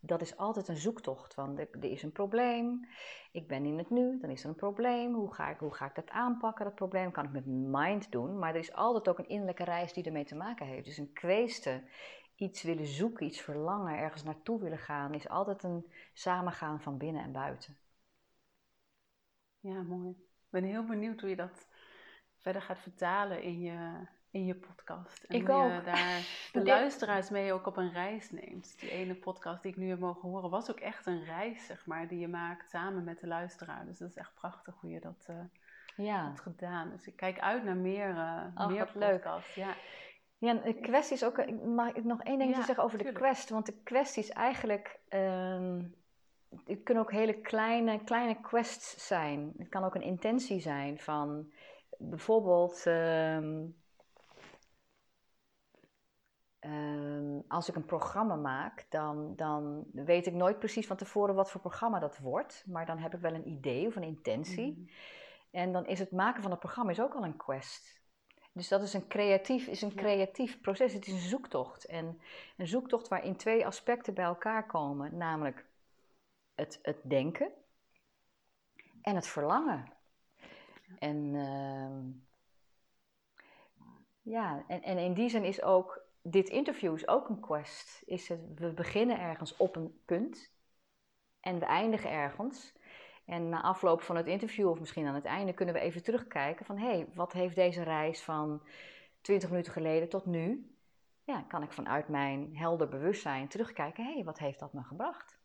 dat 0.00 0.20
is 0.20 0.36
altijd 0.36 0.68
een 0.68 0.76
zoektocht. 0.76 1.34
Van 1.34 1.58
er, 1.58 1.84
is 1.84 2.02
een 2.02 2.12
probleem, 2.12 2.88
ik 3.32 3.48
ben 3.48 3.64
in 3.64 3.78
het 3.78 3.90
nu, 3.90 4.18
dan 4.20 4.30
is 4.30 4.42
er 4.42 4.48
een 4.48 4.54
probleem. 4.54 5.14
Hoe 5.14 5.34
ga, 5.34 5.50
ik, 5.50 5.58
hoe 5.58 5.74
ga 5.74 5.86
ik 5.86 5.94
dat 5.94 6.10
aanpakken, 6.10 6.64
dat 6.64 6.74
probleem? 6.74 7.10
Kan 7.10 7.24
ik 7.24 7.30
met 7.30 7.46
mind 7.46 8.12
doen, 8.12 8.38
maar 8.38 8.54
er 8.54 8.60
is 8.60 8.72
altijd 8.72 9.08
ook 9.08 9.18
een 9.18 9.28
innerlijke 9.28 9.64
reis 9.64 9.92
die 9.92 10.04
ermee 10.04 10.24
te 10.24 10.36
maken 10.36 10.66
heeft. 10.66 10.84
Dus 10.84 10.98
een 10.98 11.12
kweeste, 11.12 11.82
iets 12.34 12.62
willen 12.62 12.86
zoeken, 12.86 13.26
iets 13.26 13.40
verlangen, 13.40 13.98
ergens 13.98 14.22
naartoe 14.22 14.60
willen 14.60 14.78
gaan, 14.78 15.14
is 15.14 15.28
altijd 15.28 15.62
een 15.62 15.92
samengaan 16.12 16.80
van 16.80 16.98
binnen 16.98 17.22
en 17.22 17.32
buiten. 17.32 17.76
Ja, 19.60 19.82
mooi. 19.82 20.10
Ik 20.10 20.50
ben 20.50 20.64
heel 20.64 20.84
benieuwd 20.84 21.20
hoe 21.20 21.30
je 21.30 21.36
dat 21.36 21.68
verder 22.36 22.62
gaat 22.62 22.78
vertalen 22.78 23.42
in 23.42 23.60
je, 23.60 24.06
in 24.30 24.44
je 24.44 24.54
podcast. 24.54 25.24
En 25.24 25.36
ik 25.36 25.46
hoe 25.46 25.56
ook. 25.56 25.72
je 25.72 25.82
daar 25.82 26.20
de 26.52 26.64
luisteraars 26.64 27.30
mee 27.30 27.52
ook 27.52 27.66
op 27.66 27.76
een 27.76 27.92
reis 27.92 28.30
neemt. 28.30 28.80
Die 28.80 28.90
ene 28.90 29.14
podcast 29.14 29.62
die 29.62 29.70
ik 29.70 29.76
nu 29.76 29.88
heb 29.88 29.98
mogen 29.98 30.28
horen, 30.28 30.50
was 30.50 30.70
ook 30.70 30.80
echt 30.80 31.06
een 31.06 31.24
reis, 31.24 31.66
zeg 31.66 31.86
maar, 31.86 32.08
die 32.08 32.18
je 32.18 32.28
maakt 32.28 32.70
samen 32.70 33.04
met 33.04 33.20
de 33.20 33.26
luisteraar. 33.26 33.86
Dus 33.86 33.98
dat 33.98 34.08
is 34.08 34.16
echt 34.16 34.34
prachtig 34.34 34.74
hoe 34.80 34.90
je 34.90 35.00
dat 35.00 35.26
uh, 35.30 35.36
ja. 36.06 36.26
hebt 36.26 36.40
gedaan. 36.40 36.90
Dus 36.90 37.06
ik 37.06 37.16
kijk 37.16 37.38
uit 37.40 37.64
naar 37.64 37.76
meer, 37.76 38.08
uh, 38.08 38.46
oh, 38.54 38.66
meer 38.66 38.90
Leuk. 38.94 39.12
podcasts. 39.12 39.54
Ja. 39.54 39.74
Ja, 40.38 40.54
de 40.54 40.74
kwestie 40.74 41.16
is 41.16 41.24
ook. 41.24 41.50
Mag 41.64 41.92
ik 41.92 42.04
nog 42.04 42.22
één 42.22 42.38
ding 42.38 42.56
Ja, 42.56 42.64
zeggen 42.64 42.84
over 42.84 42.98
de 42.98 43.12
quest? 43.12 43.50
Want 43.50 43.66
de 43.66 43.82
kwestie 43.82 44.22
is 44.22 44.30
eigenlijk. 44.30 44.98
ehm, 45.08 45.82
het 46.64 46.82
kunnen 46.82 47.02
ook 47.02 47.12
hele 47.12 47.40
kleine, 47.40 48.04
kleine 48.04 48.40
quests 48.40 49.06
zijn. 49.06 49.52
Het 49.58 49.68
kan 49.68 49.84
ook 49.84 49.94
een 49.94 50.02
intentie 50.02 50.60
zijn 50.60 50.98
van 50.98 51.52
bijvoorbeeld. 51.98 52.86
ehm, 52.86 53.66
ehm, 56.60 57.40
als 57.48 57.68
ik 57.68 57.74
een 57.74 57.84
programma 57.84 58.36
maak, 58.36 58.86
dan, 58.88 59.36
dan 59.36 59.84
weet 59.92 60.26
ik 60.26 60.34
nooit 60.34 60.58
precies 60.58 60.86
van 60.86 60.96
tevoren 60.96 61.34
wat 61.34 61.50
voor 61.50 61.60
programma 61.60 61.98
dat 61.98 62.18
wordt. 62.18 62.64
Maar 62.66 62.86
dan 62.86 62.98
heb 62.98 63.14
ik 63.14 63.20
wel 63.20 63.34
een 63.34 63.48
idee 63.48 63.86
of 63.86 63.96
een 63.96 64.02
intentie. 64.02 64.72
Mhm. 64.72 64.90
En 65.50 65.72
dan 65.72 65.86
is 65.86 65.98
het 65.98 66.10
maken 66.10 66.42
van 66.42 66.50
het 66.50 66.60
programma 66.60 66.90
is 66.90 67.00
ook 67.00 67.14
al 67.14 67.24
een 67.24 67.36
quest. 67.36 68.00
Dus 68.52 68.68
dat 68.68 68.82
is 68.82 68.92
een 68.92 69.06
creatief, 69.06 69.66
is 69.66 69.82
een 69.82 69.94
creatief 69.94 70.60
proces. 70.60 70.92
Het 70.92 71.06
is 71.06 71.12
een 71.12 71.28
zoektocht. 71.28 71.84
En 71.84 72.20
een 72.56 72.66
zoektocht 72.66 73.08
waarin 73.08 73.36
twee 73.36 73.66
aspecten 73.66 74.14
bij 74.14 74.24
elkaar 74.24 74.66
komen. 74.66 75.16
Namelijk 75.16 75.64
het, 76.54 76.78
het 76.82 76.98
denken 77.02 77.50
en 79.02 79.14
het 79.14 79.26
verlangen. 79.26 79.92
En, 80.98 81.34
ehm, 81.34 82.08
ja, 84.22 84.64
en, 84.68 84.82
en 84.82 84.98
in 84.98 85.14
die 85.14 85.28
zin 85.28 85.44
is 85.44 85.62
ook 85.62 86.02
dit 86.22 86.48
interview 86.48 86.94
is 86.94 87.08
ook 87.08 87.28
een 87.28 87.40
quest. 87.40 88.02
Is 88.06 88.28
het, 88.28 88.40
we 88.54 88.72
beginnen 88.72 89.20
ergens 89.20 89.56
op 89.56 89.76
een 89.76 90.00
punt 90.04 90.52
en 91.40 91.58
we 91.58 91.64
eindigen 91.64 92.10
ergens. 92.10 92.72
En 93.26 93.48
na 93.48 93.62
afloop 93.62 94.02
van 94.02 94.16
het 94.16 94.26
interview, 94.26 94.68
of 94.68 94.80
misschien 94.80 95.06
aan 95.06 95.14
het 95.14 95.24
einde, 95.24 95.52
kunnen 95.52 95.74
we 95.74 95.80
even 95.80 96.02
terugkijken 96.02 96.66
van 96.66 96.78
hé, 96.78 96.86
hey, 96.86 97.08
wat 97.14 97.32
heeft 97.32 97.54
deze 97.54 97.82
reis 97.82 98.22
van 98.22 98.62
20 99.20 99.50
minuten 99.50 99.72
geleden 99.72 100.08
tot 100.08 100.26
nu? 100.26 100.74
Ja, 101.24 101.42
kan 101.42 101.62
ik 101.62 101.72
vanuit 101.72 102.08
mijn 102.08 102.56
helder 102.56 102.88
bewustzijn 102.88 103.48
terugkijken, 103.48 104.04
hé, 104.04 104.12
hey, 104.12 104.24
wat 104.24 104.38
heeft 104.38 104.58
dat 104.58 104.72
me 104.72 104.82
gebracht? 104.82 105.38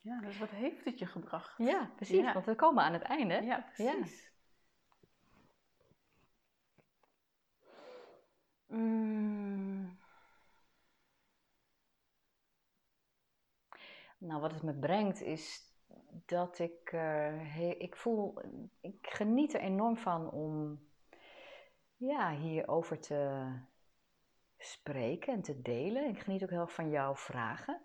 Ja, 0.00 0.20
dus 0.20 0.38
wat 0.38 0.50
heeft 0.50 0.84
het 0.84 0.98
je 0.98 1.06
gebracht? 1.06 1.58
Ja, 1.58 1.90
precies, 1.96 2.24
Ja. 2.24 2.32
want 2.32 2.46
we 2.46 2.54
komen 2.54 2.84
aan 2.84 2.92
het 2.92 3.02
einde. 3.02 3.42
Ja, 3.42 3.60
precies. 3.74 4.32
Mm. 8.66 9.29
Nou, 14.20 14.40
wat 14.40 14.52
het 14.52 14.62
me 14.62 14.74
brengt 14.74 15.20
is 15.20 15.72
dat 16.26 16.58
ik, 16.58 16.92
eh, 16.92 17.00
he- 17.54 17.74
ik 17.78 17.96
voel, 17.96 18.40
ik 18.80 19.06
geniet 19.06 19.54
er 19.54 19.60
enorm 19.60 19.96
van 19.96 20.30
om 20.30 20.80
ja, 21.96 22.34
hierover 22.36 23.00
te 23.00 23.52
spreken 24.58 25.32
en 25.32 25.42
te 25.42 25.62
delen. 25.62 26.08
Ik 26.08 26.18
geniet 26.18 26.42
ook 26.42 26.50
heel 26.50 26.60
erg 26.60 26.72
van 26.72 26.90
jouw 26.90 27.16
vragen 27.16 27.80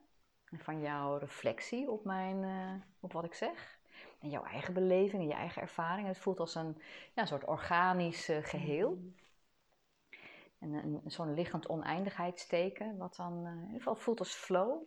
en 0.46 0.60
van 0.60 0.82
jouw 0.82 1.18
reflectie 1.18 1.92
op, 1.92 2.06
mijn, 2.06 2.44
eh, 2.44 2.88
op 3.00 3.14
wat 3.14 3.24
ik 3.26 3.34
zeg. 3.34 3.80
En 4.20 4.30
jouw 4.30 4.44
eigen 4.44 4.74
beleving 4.74 5.22
en 5.22 5.28
je 5.28 5.34
eigen 5.34 5.62
ervaring. 5.62 6.08
Het 6.08 6.20
voelt 6.20 6.40
als 6.40 6.56
een, 6.56 6.82
ja, 7.14 7.22
een 7.22 7.28
soort 7.28 7.46
organisch 7.46 8.30
eh, 8.30 8.44
geheel. 8.44 8.98
En 10.60 10.74
een, 10.74 11.02
zo'n 11.06 11.34
liggend 11.34 11.68
oneindigheidsteken, 11.68 12.98
wat 12.98 13.16
dan 13.16 13.48
in 13.48 13.62
ieder 13.62 13.78
geval 13.78 13.96
voelt 13.96 14.20
als 14.20 14.34
flow. 14.34 14.84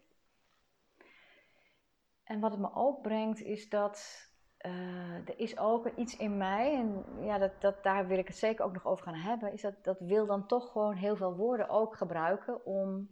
En 2.28 2.40
wat 2.40 2.50
het 2.50 2.60
me 2.60 2.74
ook 2.74 3.02
brengt, 3.02 3.40
is 3.40 3.68
dat 3.68 4.26
eh, 4.56 5.28
er 5.28 5.38
is 5.38 5.58
ook 5.58 5.88
iets 5.96 6.16
in 6.16 6.36
mij, 6.36 6.74
en 6.74 7.04
ja, 7.24 7.38
dat, 7.38 7.60
dat, 7.60 7.82
daar 7.82 8.06
wil 8.06 8.18
ik 8.18 8.26
het 8.26 8.36
zeker 8.36 8.64
ook 8.64 8.72
nog 8.72 8.86
over 8.86 9.04
gaan 9.04 9.14
hebben, 9.14 9.52
is 9.52 9.60
dat 9.60 9.84
dat 9.84 10.00
wil 10.00 10.26
dan 10.26 10.46
toch 10.46 10.72
gewoon 10.72 10.94
heel 10.94 11.16
veel 11.16 11.36
woorden 11.36 11.68
ook 11.68 11.96
gebruiken 11.96 12.64
om 12.64 13.08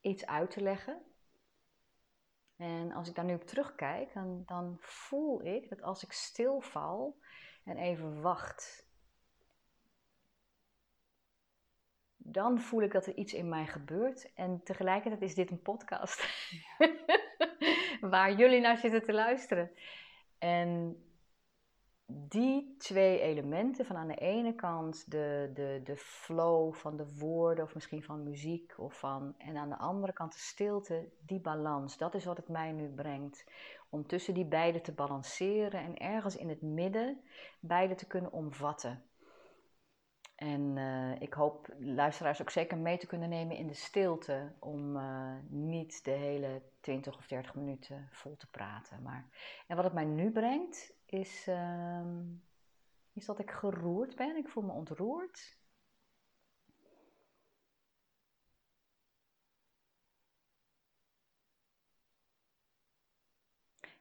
iets 0.00 0.26
uit 0.26 0.50
te 0.50 0.62
leggen. 0.62 1.02
En 2.56 2.92
als 2.92 3.08
ik 3.08 3.14
daar 3.14 3.24
nu 3.24 3.34
op 3.34 3.44
terugkijk, 3.44 4.14
dan, 4.14 4.42
dan 4.46 4.76
voel 4.80 5.44
ik 5.44 5.68
dat 5.68 5.82
als 5.82 6.02
ik 6.02 6.12
stilval 6.12 7.20
en 7.64 7.76
even 7.76 8.20
wacht, 8.20 8.87
dan 12.32 12.60
voel 12.60 12.82
ik 12.82 12.92
dat 12.92 13.06
er 13.06 13.14
iets 13.14 13.34
in 13.34 13.48
mij 13.48 13.66
gebeurt. 13.66 14.32
En 14.34 14.60
tegelijkertijd 14.64 15.22
is 15.22 15.34
dit 15.34 15.50
een 15.50 15.62
podcast 15.62 16.28
waar 18.00 18.32
jullie 18.32 18.60
naar 18.60 18.76
zitten 18.76 19.02
te 19.02 19.12
luisteren. 19.12 19.70
En 20.38 21.02
die 22.12 22.74
twee 22.78 23.20
elementen, 23.20 23.86
van 23.86 23.96
aan 23.96 24.08
de 24.08 24.14
ene 24.14 24.54
kant 24.54 25.10
de, 25.10 25.50
de, 25.54 25.80
de 25.84 25.96
flow 25.96 26.74
van 26.74 26.96
de 26.96 27.16
woorden 27.18 27.64
of 27.64 27.74
misschien 27.74 28.02
van 28.02 28.22
muziek, 28.22 28.74
of 28.76 28.98
van, 28.98 29.34
en 29.38 29.56
aan 29.56 29.68
de 29.68 29.78
andere 29.78 30.12
kant 30.12 30.32
de 30.32 30.38
stilte, 30.38 31.08
die 31.20 31.40
balans, 31.40 31.98
dat 31.98 32.14
is 32.14 32.24
wat 32.24 32.36
het 32.36 32.48
mij 32.48 32.72
nu 32.72 32.88
brengt. 32.88 33.44
Om 33.90 34.06
tussen 34.06 34.34
die 34.34 34.46
beide 34.46 34.80
te 34.80 34.92
balanceren 34.92 35.80
en 35.80 35.96
ergens 35.96 36.36
in 36.36 36.48
het 36.48 36.62
midden 36.62 37.20
beide 37.60 37.94
te 37.94 38.06
kunnen 38.06 38.32
omvatten. 38.32 39.07
En 40.38 40.78
eh, 40.78 41.20
ik 41.20 41.32
hoop 41.32 41.68
luisteraars 41.78 42.40
ook 42.40 42.50
zeker 42.50 42.78
mee 42.78 42.98
te 42.98 43.06
kunnen 43.06 43.28
nemen 43.28 43.56
in 43.56 43.66
de 43.66 43.74
stilte. 43.74 44.52
Om 44.58 44.96
eh, 44.96 45.34
niet 45.48 46.04
de 46.04 46.10
hele 46.10 46.62
20 46.80 47.16
of 47.16 47.26
30 47.26 47.54
minuten 47.54 48.08
vol 48.12 48.36
te 48.36 48.50
praten. 48.50 49.02
Maar... 49.02 49.28
En 49.66 49.76
wat 49.76 49.84
het 49.84 49.94
mij 49.94 50.04
nu 50.04 50.30
brengt, 50.30 50.92
is, 51.06 51.46
ehm, 51.46 52.22
is 53.12 53.26
dat 53.26 53.38
ik 53.38 53.50
geroerd 53.50 54.16
ben. 54.16 54.36
Ik 54.36 54.48
voel 54.48 54.62
me 54.62 54.72
ontroerd. 54.72 55.56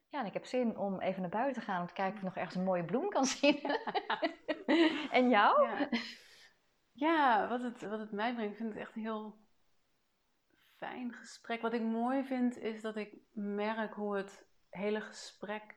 Ja, 0.10 0.20
en 0.20 0.26
ik 0.26 0.34
heb 0.34 0.46
zin 0.46 0.78
om 0.78 1.00
even 1.00 1.22
naar 1.22 1.30
buiten 1.30 1.62
te 1.62 1.68
gaan 1.68 1.82
om 1.82 1.88
te 1.88 1.94
kijken 1.94 2.14
of 2.14 2.20
ik 2.20 2.26
nog 2.26 2.36
ergens 2.36 2.56
een 2.56 2.64
mooie 2.64 2.86
bloem 2.86 3.10
kan 3.10 3.26
zien. 3.26 3.62
en 5.12 5.30
jou? 5.30 5.68
Ja 5.68 5.90
ja 6.98 7.48
wat, 7.48 7.62
het, 7.62 7.82
wat 7.82 8.00
het 8.00 8.12
mij 8.12 8.34
brengt, 8.34 8.52
ik 8.52 8.58
vind 8.58 8.70
het 8.70 8.82
echt 8.82 8.96
een 8.96 9.02
heel 9.02 9.38
fijn 10.78 11.14
gesprek. 11.14 11.62
Wat 11.62 11.74
ik 11.74 11.82
mooi 11.82 12.24
vind, 12.24 12.58
is 12.58 12.82
dat 12.82 12.96
ik 12.96 13.16
merk 13.32 13.94
hoe 13.94 14.16
het 14.16 14.46
hele 14.70 15.02
gesprek, 15.02 15.76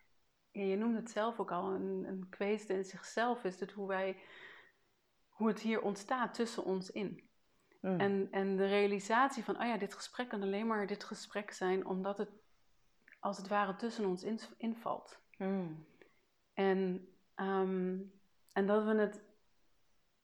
ja, 0.51 0.63
je 0.63 0.77
noemde 0.77 0.99
het 0.99 1.11
zelf 1.11 1.41
ook 1.41 1.51
al, 1.51 1.73
een, 1.75 2.05
een 2.05 2.27
kweeste 2.29 2.73
in 2.73 2.85
zichzelf 2.85 3.45
is. 3.45 3.59
Dus 3.59 3.73
hoe, 3.73 3.89
wij, 3.89 4.23
hoe 5.29 5.49
het 5.49 5.61
hier 5.61 5.83
ontstaat 5.83 6.35
tussen 6.35 6.65
ons 6.65 6.91
in. 6.91 7.29
Mm. 7.81 8.01
En, 8.01 8.29
en 8.31 8.57
de 8.57 8.67
realisatie 8.67 9.45
van, 9.45 9.61
oh 9.61 9.67
ja, 9.67 9.77
dit 9.77 9.95
gesprek 9.95 10.29
kan 10.29 10.43
alleen 10.43 10.67
maar 10.67 10.87
dit 10.87 11.05
gesprek 11.05 11.51
zijn 11.51 11.87
omdat 11.87 12.19
het 12.19 12.31
als 13.21 13.37
het 13.37 13.49
ware 13.49 13.77
tussen 13.77 14.05
ons 14.05 14.23
in, 14.23 14.41
invalt. 14.57 15.21
Mm. 15.37 15.87
En, 16.53 17.09
ehm, 17.35 17.99
en 18.53 18.67
dat 18.67 18.85
we 18.85 18.95
het, 18.95 19.25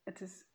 het 0.03 0.21
is 0.21 0.45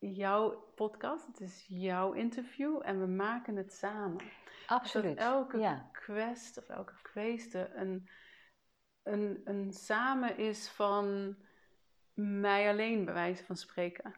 jouw 0.00 0.72
podcast, 0.74 1.26
het 1.26 1.40
is 1.40 1.64
jouw 1.68 2.12
interview 2.12 2.80
en 2.82 3.00
we 3.00 3.06
maken 3.06 3.56
het 3.56 3.72
samen. 3.72 4.24
Absoluut. 4.66 5.16
Dat 5.16 5.26
elke 5.26 5.58
ja. 5.58 5.88
quest 5.92 6.58
of 6.58 6.68
elke 6.68 6.94
kweeste 7.02 7.70
een, 7.74 8.08
een, 9.02 9.40
een 9.44 9.72
samen 9.72 10.36
is 10.36 10.68
van 10.68 11.36
mij 12.14 12.70
alleen, 12.70 13.04
bij 13.04 13.14
wijze 13.14 13.44
van 13.44 13.56
spreken 13.56 14.14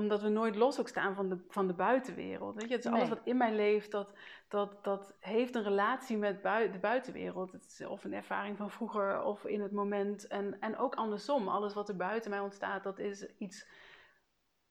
omdat 0.00 0.22
we 0.22 0.28
nooit 0.28 0.56
los 0.56 0.80
ook 0.80 0.88
staan 0.88 1.14
van 1.14 1.28
de, 1.28 1.38
van 1.48 1.66
de 1.66 1.72
buitenwereld. 1.72 2.54
Weet 2.54 2.68
je? 2.68 2.74
Het 2.74 2.84
is 2.84 2.90
alles 2.90 3.08
Nee. 3.08 3.16
wat 3.16 3.26
in 3.26 3.36
mij 3.36 3.54
leeft, 3.54 3.90
dat, 3.90 4.12
dat, 4.48 4.84
dat 4.84 5.16
heeft 5.20 5.54
een 5.54 5.62
relatie 5.62 6.16
met 6.16 6.42
bui- 6.42 6.70
de 6.70 6.78
buitenwereld. 6.78 7.52
Het 7.52 7.64
is 7.64 7.86
of 7.86 8.04
een 8.04 8.12
ervaring 8.12 8.56
van 8.56 8.70
vroeger 8.70 9.22
of 9.22 9.44
in 9.44 9.60
het 9.60 9.72
moment. 9.72 10.26
En, 10.26 10.60
en 10.60 10.76
ook 10.76 10.94
andersom. 10.94 11.48
Alles 11.48 11.74
wat 11.74 11.88
er 11.88 11.96
buiten 11.96 12.30
mij 12.30 12.40
ontstaat, 12.40 12.82
dat 12.82 12.98
is 12.98 13.26
iets 13.38 13.68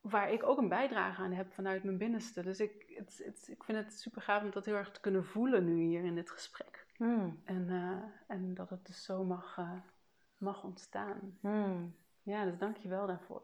waar 0.02 0.32
ik 0.32 0.44
ook 0.44 0.58
een 0.58 0.70
bijdrage 0.70 1.22
aan 1.22 1.32
heb 1.32 1.54
vanuit 1.54 1.84
mijn 1.84 1.98
binnenste. 1.98 2.44
Dus 2.44 2.60
ik, 2.60 2.94
het, 2.96 3.22
het, 3.26 3.48
ik 3.52 3.64
vind 3.64 3.78
het 3.78 3.94
super 3.94 4.22
gaaf 4.22 4.44
om 4.44 4.52
dat 4.52 4.66
heel 4.66 4.76
erg 4.76 4.92
te 4.92 5.00
kunnen 5.00 5.26
voelen 5.26 5.66
nu 5.66 5.82
hier 5.82 6.04
in 6.04 6.16
dit 6.16 6.32
gesprek. 6.32 6.86
Mm. 6.98 7.42
En, 7.44 7.70
eh, 7.70 8.36
en 8.36 8.54
dat 8.54 8.70
het 8.70 8.86
dus 8.86 9.04
zo 9.04 9.24
mag, 9.24 9.58
eh, 9.58 9.72
mag 10.38 10.64
ontstaan. 10.64 11.38
Mm. 11.40 11.96
Ja, 12.24 12.46
dus 12.46 12.58
dank 12.58 12.78
je 12.78 12.90
wel 12.90 13.08
daarvoor. 13.08 13.42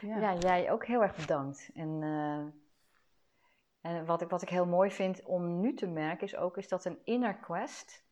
Ja. 0.00 0.34
jij 0.34 0.72
ook 0.72 0.86
heel 0.86 1.02
erg 1.02 1.16
bedankt. 1.16 1.70
En, 1.74 2.02
eh, 2.02 3.90
en 3.92 4.06
wat, 4.06 4.22
ik, 4.22 4.28
wat 4.28 4.42
ik 4.42 4.48
heel 4.48 4.66
mooi 4.66 4.90
vind 4.90 5.22
om 5.24 5.60
nu 5.60 5.74
te 5.74 5.86
merken 5.86 6.26
is 6.26 6.36
ook 6.36 6.56
is 6.56 6.68
dat 6.68 6.84
een 6.84 6.98
inner 7.04 7.34
quest. 7.34 8.04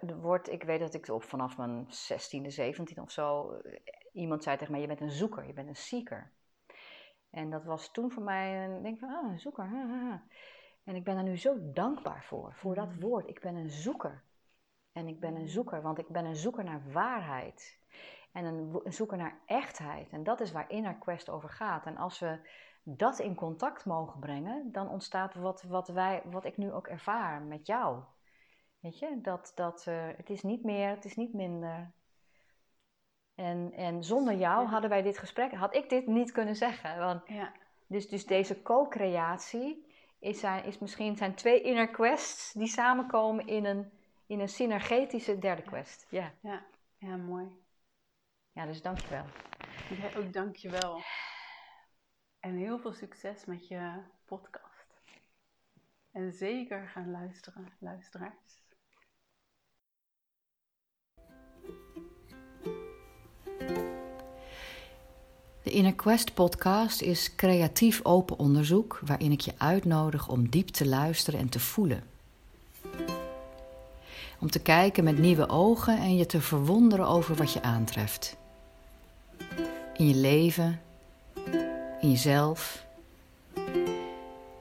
Wordt, 0.00 0.50
ik 0.50 0.62
weet 0.62 0.80
dat 0.80 0.94
ik 0.94 1.08
op 1.08 1.22
vanaf 1.22 1.56
mijn 1.56 1.86
16e, 1.88 2.50
17 2.50 3.00
of 3.00 3.10
zo. 3.10 3.56
Iemand 4.12 4.42
zei 4.42 4.56
tegen 4.56 4.72
mij: 4.72 4.80
Je 4.80 4.86
bent 4.86 5.00
een 5.00 5.10
zoeker, 5.10 5.46
je 5.46 5.52
bent 5.52 5.68
een 5.68 5.76
seeker. 5.76 6.32
En 7.36 7.50
dat 7.50 7.64
was 7.64 7.90
toen 7.90 8.10
voor 8.10 8.22
mij 8.22 8.64
een. 8.64 8.82
Denk 8.82 8.98
van, 8.98 9.08
ah, 9.08 9.30
een 9.30 9.38
zoeker. 9.38 9.64
ha, 9.64 9.86
ha, 9.86 10.08
ha. 10.08 10.22
En 10.84 10.94
ik 10.94 11.04
ben 11.04 11.16
er 11.16 11.22
nu 11.22 11.36
zo 11.36 11.72
dankbaar 11.72 12.24
voor, 12.24 12.54
voor 12.54 12.74
dat 12.74 12.88
Mm. 12.88 13.00
woord. 13.00 13.28
Ik 13.28 13.40
ben 13.40 13.54
een 13.54 13.70
zoeker. 13.70 14.22
En 14.92 15.08
ik 15.08 15.20
ben 15.20 15.36
een 15.36 15.48
zoeker, 15.48 15.82
want 15.82 15.98
ik 15.98 16.08
ben 16.08 16.24
een 16.24 16.36
zoeker 16.36 16.64
naar 16.64 16.92
waarheid. 16.92 17.78
En 18.32 18.44
een 18.44 18.92
zoeker 18.92 19.16
naar 19.16 19.40
echtheid. 19.46 20.10
En 20.10 20.24
dat 20.24 20.40
is 20.40 20.52
waar 20.52 20.70
Inner 20.70 20.94
Quest 20.94 21.28
over 21.28 21.48
gaat. 21.48 21.86
En 21.86 21.96
als 21.96 22.18
we 22.18 22.38
dat 22.82 23.18
in 23.18 23.34
contact 23.34 23.84
mogen 23.84 24.20
brengen, 24.20 24.72
dan 24.72 24.88
ontstaat 24.88 25.34
wat, 25.34 25.62
wat, 25.62 25.88
wij, 25.88 26.22
wat 26.24 26.44
ik 26.44 26.56
nu 26.56 26.72
ook 26.72 26.86
ervaar 26.86 27.42
met 27.42 27.66
jou. 27.66 28.02
Weet 28.80 28.98
je, 28.98 29.18
dat, 29.22 29.52
dat 29.54 29.86
eh, 29.86 30.06
het 30.16 30.30
is 30.30 30.42
niet 30.42 30.64
meer, 30.64 30.88
het 30.88 31.04
is 31.04 31.16
niet 31.16 31.34
minder. 31.34 31.92
En, 33.36 33.72
en 33.72 34.04
zonder 34.04 34.34
jou 34.34 34.62
Ja. 34.64 34.70
hadden 34.70 34.90
wij 34.90 35.02
dit 35.02 35.18
gesprek, 35.18 35.52
had 35.52 35.74
ik 35.74 35.88
dit 35.88 36.06
niet 36.06 36.32
kunnen 36.32 36.56
zeggen. 36.56 36.98
Want 36.98 37.28
ja. 37.28 37.52
dus, 37.86 38.08
dus 38.08 38.26
deze 38.26 38.62
co-creatie 38.62 39.86
is, 40.18 40.40
zijn, 40.40 40.64
is 40.64 40.78
misschien 40.78 41.16
zijn 41.16 41.34
twee 41.34 41.60
inner 41.62 41.88
quests 41.88 42.52
die 42.52 42.66
samenkomen 42.68 43.46
in 43.46 43.64
een, 43.64 43.90
in 44.26 44.40
een 44.40 44.48
synergetische 44.48 45.38
derde 45.38 45.62
quest. 45.62 46.06
Ja, 46.10 46.32
Ja, 46.40 46.64
ja, 46.98 47.16
mooi. 47.16 47.46
ja 48.52 48.66
dus 48.66 48.82
dankjewel. 48.82 49.24
Jij 50.00 50.16
ook 50.16 50.32
dank 50.32 50.56
je 50.56 50.70
wel. 50.70 51.00
En 52.40 52.56
heel 52.56 52.78
veel 52.78 52.92
succes 52.92 53.44
met 53.44 53.68
je 53.68 53.92
podcast. 54.24 55.00
En 56.12 56.32
zeker 56.32 56.88
gaan 56.88 57.10
luisteren, 57.10 57.72
luisteraars. 57.78 58.60
De 65.66 65.72
Inner 65.72 65.94
Quest 65.94 66.34
podcast 66.34 67.00
is 67.00 67.34
creatief 67.36 68.00
open 68.02 68.38
onderzoek 68.38 69.00
waarin 69.04 69.32
ik 69.32 69.40
je 69.40 69.52
uitnodig 69.56 70.28
om 70.28 70.48
diep 70.48 70.68
te 70.68 70.86
luisteren 70.86 71.40
en 71.40 71.48
te 71.48 71.60
voelen. 71.60 72.02
Om 74.38 74.50
te 74.50 74.58
kijken 74.58 75.04
met 75.04 75.18
nieuwe 75.18 75.48
ogen 75.48 75.98
en 75.98 76.16
je 76.16 76.26
te 76.26 76.40
verwonderen 76.40 77.06
over 77.06 77.34
wat 77.34 77.52
je 77.52 77.62
aantreft. 77.62 78.36
In 79.96 80.08
je 80.08 80.14
leven, 80.14 80.80
in 82.00 82.10
jezelf, 82.10 82.86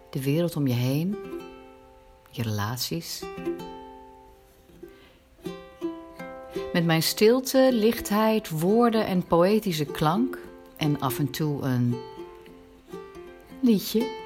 de 0.09 0.23
wereld 0.23 0.55
om 0.55 0.67
je 0.67 0.73
heen, 0.73 1.15
je 2.29 2.43
relaties. 2.43 3.23
Met 6.73 6.85
mijn 6.85 7.03
stilte, 7.03 7.69
lichtheid, 7.71 8.49
woorden 8.49 9.05
en 9.05 9.27
poëtische 9.27 9.85
klank 9.85 10.43
en 10.77 10.99
af 10.99 11.19
en 11.19 11.29
toe 11.29 11.61
een 11.61 11.95
liedje 13.59 14.23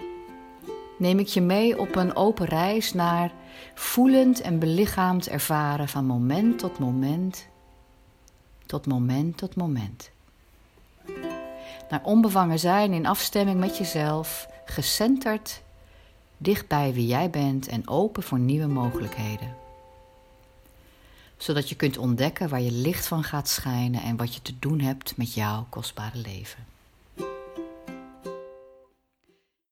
neem 0.98 1.20
ik 1.20 1.28
je 1.28 1.42
mee 1.42 1.80
op 1.80 1.96
een 1.96 2.16
open 2.16 2.46
reis 2.46 2.94
naar 2.94 3.32
voelend 3.74 4.42
en 4.42 4.60
belichaamd 4.60 5.28
ervaren 5.28 5.88
van 5.88 6.06
moment 6.06 6.60
tot 6.60 6.80
moment, 6.80 7.48
tot 8.66 8.88
moment 8.88 9.38
tot 9.38 9.56
moment. 9.56 10.12
Naar 11.90 12.02
onbevangen 12.04 12.60
zijn 12.60 12.94
in 12.94 13.06
afstemming 13.06 13.60
met 13.60 13.78
jezelf, 13.78 14.48
gecenterd, 14.66 15.62
dicht 16.38 16.68
bij 16.68 16.94
wie 16.94 17.08
jij 17.08 17.30
bent 17.30 17.68
en 17.68 17.88
open 17.88 18.24
voor 18.24 18.40
nieuwe 18.40 18.68
mogelijkheden 18.68 19.69
zodat 21.40 21.70
je 21.70 21.76
kunt 21.76 21.98
ontdekken 21.98 22.50
waar 22.50 22.62
je 22.62 22.72
licht 22.72 23.08
van 23.08 23.24
gaat 23.24 23.50
schijnen 23.50 24.02
en 24.02 24.18
wat 24.18 24.34
je 24.34 24.42
te 24.42 24.54
doen 24.60 24.80
hebt 24.80 25.18
met 25.18 25.34
jouw 25.34 25.68
kostbare 25.70 26.18
leven. 26.18 26.69